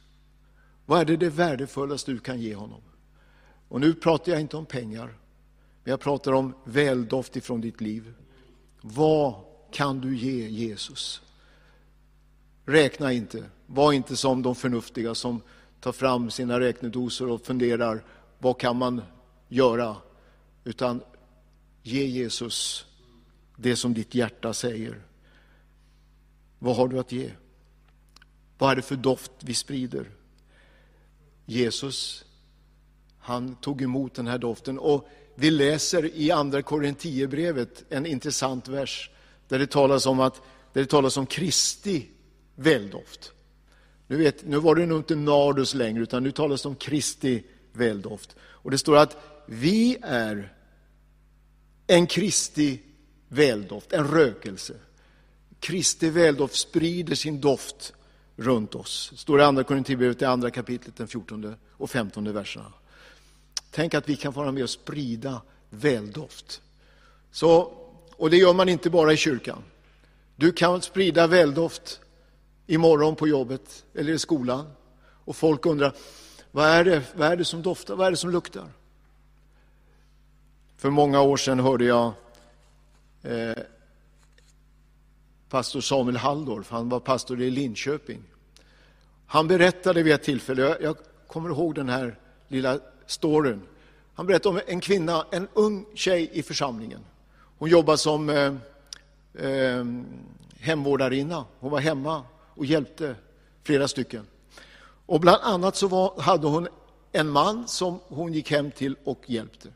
Vad 0.86 1.00
är 1.00 1.04
det, 1.04 1.16
det 1.16 1.30
värdefullaste 1.30 2.12
du 2.12 2.18
kan 2.18 2.40
ge 2.40 2.54
honom? 2.54 2.80
Och 3.68 3.80
nu 3.80 3.94
pratar 3.94 4.32
jag 4.32 4.40
inte 4.40 4.56
om 4.56 4.66
pengar, 4.66 5.06
men 5.84 5.90
jag 5.90 6.00
pratar 6.00 6.32
om 6.32 6.54
väldoft 6.64 7.36
ifrån 7.36 7.60
ditt 7.60 7.80
liv. 7.80 8.14
Vad 8.80 9.34
kan 9.70 10.00
du 10.00 10.16
ge 10.16 10.48
Jesus? 10.48 11.22
Räkna 12.64 13.12
inte. 13.12 13.44
Var 13.66 13.92
inte 13.92 14.16
som 14.16 14.42
de 14.42 14.54
förnuftiga 14.54 15.14
som 15.14 15.40
tar 15.80 15.92
fram 15.92 16.30
sina 16.30 16.60
räknedosor 16.60 17.30
och 17.30 17.46
funderar, 17.46 18.04
vad 18.38 18.58
kan 18.58 18.76
man 18.76 19.02
göra? 19.48 19.96
Utan 20.64 21.00
Ge 21.82 22.06
Jesus 22.06 22.86
det 23.56 23.76
som 23.76 23.94
ditt 23.94 24.14
hjärta 24.14 24.52
säger. 24.52 25.02
Vad 26.58 26.76
har 26.76 26.88
du 26.88 26.98
att 26.98 27.12
ge? 27.12 27.30
Vad 28.58 28.70
är 28.70 28.76
det 28.76 28.82
för 28.82 28.96
doft 28.96 29.32
vi 29.40 29.54
sprider? 29.54 30.10
Jesus, 31.46 32.24
han 33.18 33.54
tog 33.56 33.82
emot 33.82 34.14
den 34.14 34.26
här 34.26 34.38
doften. 34.38 34.78
Och 34.78 35.08
vi 35.34 35.50
läser 35.50 36.14
i 36.14 36.30
andra 36.30 36.62
Korinthierbrevet 36.62 37.84
en 37.88 38.06
intressant 38.06 38.68
vers 38.68 39.10
där 39.48 39.58
det 39.58 39.70
talas 39.70 40.06
om, 40.06 40.20
att, 40.20 40.42
där 40.72 40.80
det 40.80 40.86
talas 40.86 41.16
om 41.16 41.26
Kristi 41.26 42.08
väldoft. 42.54 43.32
Nu, 44.06 44.16
vet, 44.16 44.46
nu 44.46 44.56
var 44.56 44.74
det 44.74 44.86
nog 44.86 44.98
inte 44.98 45.14
nardus 45.14 45.74
längre, 45.74 46.02
utan 46.02 46.22
nu 46.22 46.30
talas 46.30 46.62
det 46.62 46.68
om 46.68 46.76
Kristi 46.76 47.42
väldoft. 47.72 48.36
Och 48.40 48.70
det 48.70 48.78
står 48.78 48.96
att 48.96 49.16
vi 49.46 49.96
är 50.02 50.52
en 51.86 52.06
Kristi 52.06 52.80
väldoft, 53.32 53.92
en 53.92 54.08
rökelse. 54.08 54.74
Kristi 55.60 56.10
väldoft 56.10 56.54
sprider 56.54 57.14
sin 57.14 57.40
doft 57.40 57.92
runt 58.36 58.74
oss. 58.74 59.08
Det 59.12 59.16
står 59.16 59.40
i 59.40 59.42
Andra 59.42 59.64
Korinthierbrevet, 59.64 60.22
i 60.22 60.24
andra 60.24 60.50
kapitlet, 60.50 60.96
den 60.96 61.08
14 61.08 61.56
och 61.70 61.90
15 61.90 62.32
verserna. 62.32 62.72
Tänk 63.70 63.94
att 63.94 64.08
vi 64.08 64.16
kan 64.16 64.32
vara 64.32 64.52
med 64.52 64.62
och 64.62 64.70
sprida 64.70 65.42
väldoft. 65.70 66.62
Så, 67.30 67.72
och 68.16 68.30
det 68.30 68.36
gör 68.36 68.52
man 68.52 68.68
inte 68.68 68.90
bara 68.90 69.12
i 69.12 69.16
kyrkan. 69.16 69.62
Du 70.36 70.52
kan 70.52 70.82
sprida 70.82 71.26
väldoft 71.26 72.00
imorgon 72.66 73.16
på 73.16 73.28
jobbet 73.28 73.84
eller 73.94 74.12
i 74.12 74.18
skolan. 74.18 74.70
Och 75.24 75.36
folk 75.36 75.66
undrar, 75.66 75.94
vad 76.50 76.66
är 76.66 76.84
det, 76.84 77.02
vad 77.14 77.32
är 77.32 77.36
det 77.36 77.44
som 77.44 77.62
doftar, 77.62 77.96
vad 77.96 78.06
är 78.06 78.10
det 78.10 78.16
som 78.16 78.30
luktar? 78.30 78.68
För 80.76 80.90
många 80.90 81.20
år 81.20 81.36
sedan 81.36 81.60
hörde 81.60 81.84
jag 81.84 82.12
eh, 83.22 83.62
pastor 85.48 85.80
Samuel 85.80 86.16
Halldorf, 86.16 86.70
han 86.70 86.88
var 86.88 87.00
pastor 87.00 87.40
i 87.40 87.50
Linköping. 87.50 88.22
Han 89.26 89.48
berättade 89.48 90.02
vid 90.02 90.12
ett 90.12 90.22
tillfälle, 90.22 90.62
jag, 90.62 90.82
jag 90.82 90.96
kommer 91.26 91.50
ihåg 91.50 91.74
den 91.74 91.88
här 91.88 92.18
lilla 92.48 92.80
storyn. 93.06 93.62
Han 94.14 94.26
berättade 94.26 94.56
om 94.56 94.60
en 94.66 94.80
kvinna, 94.80 95.26
en 95.30 95.48
ung 95.54 95.86
tjej 95.94 96.30
i 96.32 96.42
församlingen. 96.42 97.00
Hon 97.58 97.68
jobbade 97.68 97.98
som 97.98 98.30
eh, 98.30 98.54
eh, 99.46 99.84
hemvårdarinna. 100.58 101.44
Hon 101.58 101.70
var 101.70 101.80
hemma 101.80 102.22
och 102.54 102.66
hjälpte 102.66 103.14
flera 103.62 103.88
stycken. 103.88 104.26
Och 105.06 105.20
bland 105.20 105.42
annat 105.42 105.76
så 105.76 105.88
var, 105.88 106.20
hade 106.20 106.46
hon 106.46 106.68
en 107.12 107.28
man 107.28 107.68
som 107.68 108.00
hon 108.08 108.32
gick 108.32 108.50
hem 108.50 108.70
till 108.70 108.96
och 109.04 109.22
hjälpte. 109.26 109.68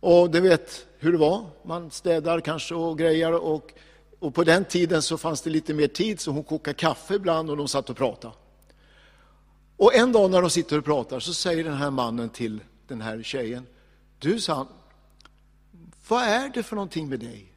Och 0.00 0.30
du 0.30 0.40
vet 0.40 0.86
hur 0.98 1.12
det 1.12 1.18
var, 1.18 1.46
man 1.62 1.90
städar 1.90 2.40
kanske 2.40 2.74
och 2.74 2.98
grejer 2.98 3.32
och, 3.32 3.72
och 4.18 4.34
på 4.34 4.44
den 4.44 4.64
tiden 4.64 5.02
så 5.02 5.18
fanns 5.18 5.42
det 5.42 5.50
lite 5.50 5.74
mer 5.74 5.88
tid 5.88 6.20
så 6.20 6.30
hon 6.30 6.44
kokade 6.44 6.74
kaffe 6.74 7.14
ibland 7.14 7.50
och 7.50 7.56
de 7.56 7.68
satt 7.68 7.90
och 7.90 7.96
pratade. 7.96 8.34
Och 9.76 9.94
en 9.94 10.12
dag 10.12 10.30
när 10.30 10.40
de 10.40 10.50
sitter 10.50 10.78
och 10.78 10.84
pratar 10.84 11.20
så 11.20 11.34
säger 11.34 11.64
den 11.64 11.76
här 11.76 11.90
mannen 11.90 12.28
till 12.28 12.60
den 12.86 13.00
här 13.00 13.22
tjejen, 13.22 13.66
du 14.18 14.40
sa 14.40 14.54
han, 14.54 14.66
vad 16.08 16.22
är 16.22 16.48
det 16.48 16.62
för 16.62 16.76
någonting 16.76 17.08
med 17.08 17.20
dig? 17.20 17.52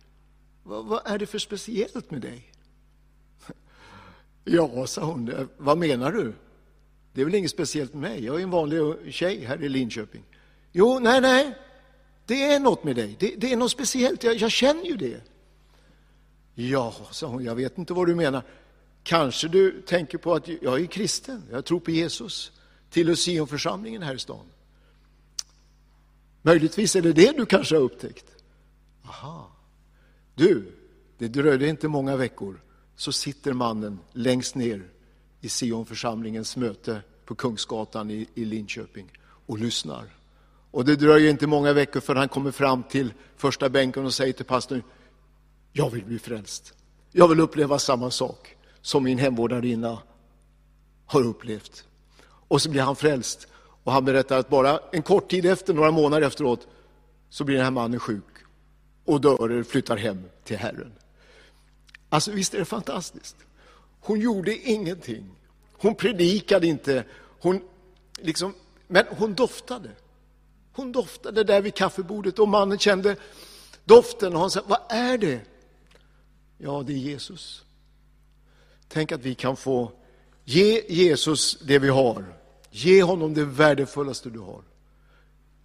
Vad, 0.64 0.86
vad 0.86 1.02
är 1.06 1.18
det 1.18 1.26
för 1.26 1.40
speciellt 1.40 2.12
med 2.12 2.22
dig? 2.22 2.52
Ja, 4.46 4.88
sa 4.88 5.04
hon, 5.04 5.50
vad 5.58 5.78
menar 5.78 6.12
du? 6.12 6.34
Det 7.14 7.22
är 7.22 7.26
väl 7.26 7.36
inget 7.36 7.52
speciellt 7.52 7.94
med 7.94 8.02
mig, 8.02 8.26
jag 8.26 8.40
är 8.40 8.44
en 8.44 8.50
vanlig 8.50 9.14
tjej 9.14 9.46
här 9.46 9.64
i 9.64 9.70
Linköping. 9.70 10.24
Jo, 10.72 11.00
nej, 11.00 11.22
nej, 11.22 11.56
det 12.26 12.44
är 12.44 12.60
något 12.60 12.84
med 12.84 12.96
dig, 12.96 13.16
det, 13.20 13.36
det 13.38 13.54
är 13.54 13.58
något 13.58 13.72
speciellt, 13.72 14.24
jag, 14.24 14.36
jag 14.36 14.52
känner 14.52 14.84
ju 14.84 14.98
det. 14.98 15.22
Ja, 16.56 16.96
sa 17.12 17.28
hon, 17.28 17.44
jag 17.44 17.56
vet 17.56 17.78
inte 17.78 17.94
vad 17.94 18.08
du 18.08 18.16
menar. 18.16 18.44
Kanske 19.04 19.48
du 19.48 19.82
tänker 19.82 20.18
på 20.18 20.34
att 20.34 20.48
jag 20.48 20.82
är 20.82 20.86
kristen, 20.86 21.44
jag 21.52 21.66
tror 21.66 21.80
på 21.80 21.92
Jesus, 21.92 22.52
till 22.90 23.16
Sionförsamlingen 23.16 24.02
här 24.02 24.16
i 24.16 24.20
stan. 24.20 24.46
Möjligtvis 26.42 26.96
är 26.96 27.02
det 27.02 27.14
det 27.14 27.38
du 27.38 27.46
kanske 27.46 27.76
har 27.76 27.82
upptäckt. 27.82 28.26
Aha. 29.06 29.52
Du, 30.36 30.72
det 31.18 31.28
dröjde 31.28 31.68
inte 31.68 31.88
många 31.88 32.16
veckor 32.16 32.62
så 32.96 33.12
sitter 33.12 33.54
mannen 33.54 34.00
längst 34.12 34.56
ner 34.56 34.90
i 35.42 35.50
Sionförsamlingens 35.50 36.58
möte 36.58 37.02
på 37.26 37.36
Kungsgatan 37.36 38.12
i, 38.12 38.28
i 38.34 38.46
Linköping 38.46 39.12
och 39.46 39.60
lyssnar. 39.60 40.06
Och 40.74 40.86
det 40.86 40.96
dröjer 40.96 41.30
inte 41.30 41.48
många 41.48 41.74
veckor 41.74 42.00
förrän 42.00 42.20
han 42.20 42.30
kommer 42.30 42.52
fram 42.52 42.84
till 42.84 43.14
första 43.36 43.70
bänken 43.70 44.06
och 44.06 44.14
säger 44.14 44.34
till 44.34 44.46
pastorn, 44.46 44.84
jag 45.72 45.90
vill 45.90 46.06
bli 46.06 46.20
frälst. 46.20 46.74
Jag 47.12 47.28
vill 47.28 47.40
uppleva 47.40 47.80
samma 47.80 48.12
sak 48.12 48.58
som 48.82 49.04
min 49.04 49.18
hemvårdarinna 49.18 50.02
har 51.06 51.24
upplevt. 51.24 51.84
Och 52.48 52.62
så 52.62 52.70
blir 52.70 52.82
han 52.82 52.96
frälst. 52.96 53.48
Och 53.84 53.92
han 53.92 54.06
berättar 54.06 54.38
att 54.38 54.50
bara 54.50 54.80
en 54.92 55.02
kort 55.02 55.30
tid 55.30 55.46
efter, 55.46 55.74
några 55.74 55.92
månader 55.92 56.28
efteråt, 56.28 56.68
så 57.30 57.44
blir 57.44 57.56
den 57.56 57.64
här 57.64 57.72
mannen 57.72 58.00
sjuk 58.00 58.24
och 59.06 59.22
dör 59.22 59.50
eller 59.50 59.64
flyttar 59.64 59.98
hem 59.98 60.24
till 60.44 60.58
Herren. 60.58 60.94
Alltså 62.10 62.32
visst 62.32 62.54
är 62.54 62.60
det 62.60 62.66
fantastiskt? 62.66 63.36
Hon 64.00 64.20
gjorde 64.20 64.58
ingenting. 64.70 65.36
Hon 65.72 65.96
predikade 65.96 66.68
inte, 66.68 67.04
hon 67.40 67.62
liksom, 68.18 68.54
men 68.88 69.06
hon 69.10 69.34
doftade. 69.34 69.90
Hon 70.74 70.92
doftade 70.92 71.44
där 71.44 71.62
vid 71.62 71.76
kaffebordet 71.76 72.40
och 72.40 72.48
mannen 72.48 72.78
kände 72.78 73.16
doften 73.86 74.34
och 74.34 74.40
han 74.40 74.52
sa, 74.52 74.62
vad 74.68 74.80
är 74.90 75.18
det? 75.18 75.42
Ja, 76.58 76.84
det 76.88 76.94
är 76.94 76.98
Jesus. 76.98 77.64
Tänk 78.88 79.12
att 79.12 79.22
vi 79.22 79.36
kan 79.36 79.56
få 79.56 79.92
ge 80.44 80.86
Jesus 80.90 81.60
det 81.60 81.80
vi 81.80 81.90
har. 81.90 82.26
Ge 82.72 83.04
honom 83.04 83.34
det 83.34 83.46
värdefullaste 83.46 84.30
du 84.30 84.40
har. 84.40 84.62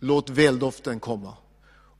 Låt 0.00 0.30
väldoften 0.30 1.00
komma. 1.00 1.34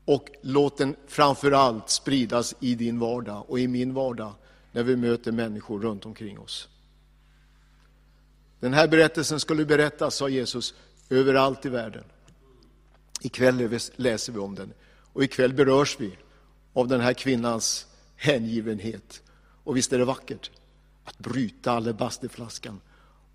Och 0.05 0.29
låt 0.41 0.77
den 0.77 0.95
framför 1.07 1.51
allt 1.51 1.89
spridas 1.89 2.55
i 2.59 2.75
din 2.75 2.99
vardag 2.99 3.43
och 3.47 3.59
i 3.59 3.67
min 3.67 3.93
vardag 3.93 4.33
när 4.71 4.83
vi 4.83 4.95
möter 4.95 5.31
människor 5.31 5.79
runt 5.79 6.05
omkring 6.05 6.39
oss. 6.39 6.67
Den 8.59 8.73
här 8.73 8.87
berättelsen 8.87 9.39
skulle 9.39 9.65
berättas, 9.65 10.15
sa 10.15 10.29
Jesus, 10.29 10.73
överallt 11.09 11.65
i 11.65 11.69
världen. 11.69 12.03
Ikväll 13.21 13.79
läser 13.95 14.33
vi 14.33 14.39
om 14.39 14.55
den 14.55 14.73
och 15.13 15.23
ikväll 15.23 15.53
berörs 15.53 15.99
vi 15.99 16.17
av 16.73 16.87
den 16.87 17.01
här 17.01 17.13
kvinnans 17.13 17.87
hängivenhet. 18.15 19.23
Och 19.63 19.77
visst 19.77 19.93
är 19.93 19.99
det 19.99 20.05
vackert 20.05 20.51
att 21.03 21.17
bryta 21.17 21.71
alabasterflaskan 21.71 22.81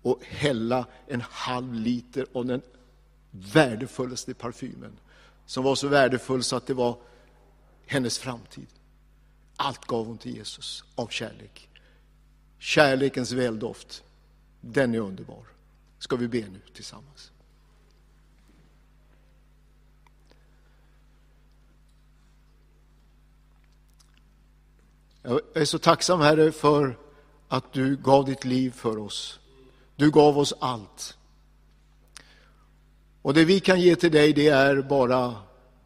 och 0.01 0.23
hälla 0.23 0.85
en 1.07 1.21
halv 1.29 1.73
liter 1.73 2.25
av 2.33 2.45
den 2.45 2.61
värdefullaste 3.31 4.33
parfymen 4.33 4.99
som 5.45 5.63
var 5.63 5.75
så 5.75 5.87
värdefull 5.87 6.43
så 6.43 6.55
att 6.55 6.67
det 6.67 6.73
var 6.73 6.97
hennes 7.85 8.19
framtid. 8.19 8.67
Allt 9.55 9.85
gav 9.85 10.05
hon 10.05 10.17
till 10.17 10.35
Jesus 10.35 10.83
av 10.95 11.07
kärlek. 11.07 11.69
Kärlekens 12.59 13.31
väldoft, 13.31 14.03
den 14.61 14.95
är 14.95 14.99
underbar. 14.99 15.45
Ska 15.99 16.15
vi 16.15 16.27
be 16.27 16.39
nu 16.39 16.61
tillsammans? 16.73 17.31
Jag 25.27 25.41
är 25.53 25.65
så 25.65 25.79
tacksam 25.79 26.21
Herre 26.21 26.51
för 26.51 26.97
att 27.47 27.73
du 27.73 27.95
gav 27.95 28.25
ditt 28.25 28.45
liv 28.45 28.71
för 28.71 28.97
oss. 28.97 29.39
Du 29.95 30.11
gav 30.11 30.37
oss 30.37 30.53
allt. 30.59 31.17
Och 33.21 33.33
det 33.33 33.45
vi 33.45 33.59
kan 33.59 33.81
ge 33.81 33.95
till 33.95 34.11
dig 34.11 34.33
det 34.33 34.47
är 34.47 34.81
bara 34.81 35.35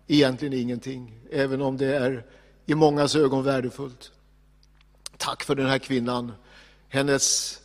egentligen 0.08 0.54
ingenting, 0.54 1.20
även 1.32 1.62
om 1.62 1.78
det 1.78 1.96
är 1.96 2.26
i 2.66 2.76
mångas 2.76 3.16
ögon 3.16 3.44
värdefullt. 3.44 4.12
Tack 5.18 5.44
för 5.44 5.56
den 5.56 5.66
här 5.66 5.80
kvinnan, 5.80 6.32
hennes, 6.88 7.60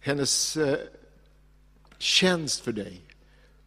hennes 0.00 0.56
eh, 0.56 0.78
tjänst 1.98 2.60
för 2.60 2.72
dig, 2.72 3.00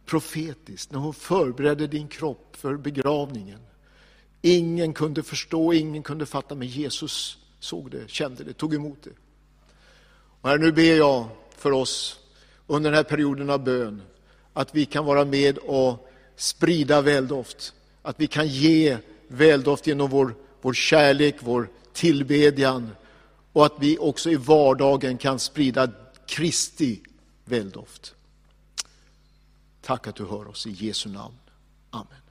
profetiskt, 0.06 0.92
när 0.92 0.98
hon 0.98 1.14
förberedde 1.14 1.86
din 1.86 2.08
kropp 2.08 2.56
för 2.56 2.76
begravningen. 2.76 3.60
Ingen 4.40 4.94
kunde 4.94 5.22
förstå, 5.22 5.72
ingen 5.72 6.02
kunde 6.02 6.26
fatta, 6.26 6.54
men 6.54 6.68
Jesus 6.68 7.38
såg 7.62 7.90
det, 7.90 8.10
kände 8.10 8.44
det, 8.44 8.52
tog 8.52 8.74
emot 8.74 8.98
det. 9.02 9.10
Och 10.40 10.48
här 10.48 10.58
nu 10.58 10.72
ber 10.72 10.96
jag 10.96 11.28
för 11.56 11.72
oss 11.72 12.20
under 12.66 12.90
den 12.90 12.96
här 12.96 13.04
perioden 13.04 13.50
av 13.50 13.64
bön, 13.64 14.02
att 14.52 14.74
vi 14.74 14.86
kan 14.86 15.04
vara 15.04 15.24
med 15.24 15.58
och 15.58 16.10
sprida 16.36 17.00
väldoft, 17.00 17.74
att 18.02 18.20
vi 18.20 18.26
kan 18.26 18.48
ge 18.48 18.98
väldoft 19.28 19.86
genom 19.86 20.10
vår, 20.10 20.34
vår 20.60 20.72
kärlek, 20.72 21.36
vår 21.40 21.68
tillbedjan 21.92 22.90
och 23.52 23.66
att 23.66 23.74
vi 23.80 23.98
också 23.98 24.30
i 24.30 24.36
vardagen 24.36 25.18
kan 25.18 25.38
sprida 25.38 25.90
Kristi 26.26 27.00
väldoft. 27.44 28.14
Tack 29.82 30.06
att 30.06 30.16
du 30.16 30.24
hör 30.24 30.48
oss 30.48 30.66
i 30.66 30.70
Jesu 30.70 31.08
namn. 31.08 31.36
Amen. 31.90 32.21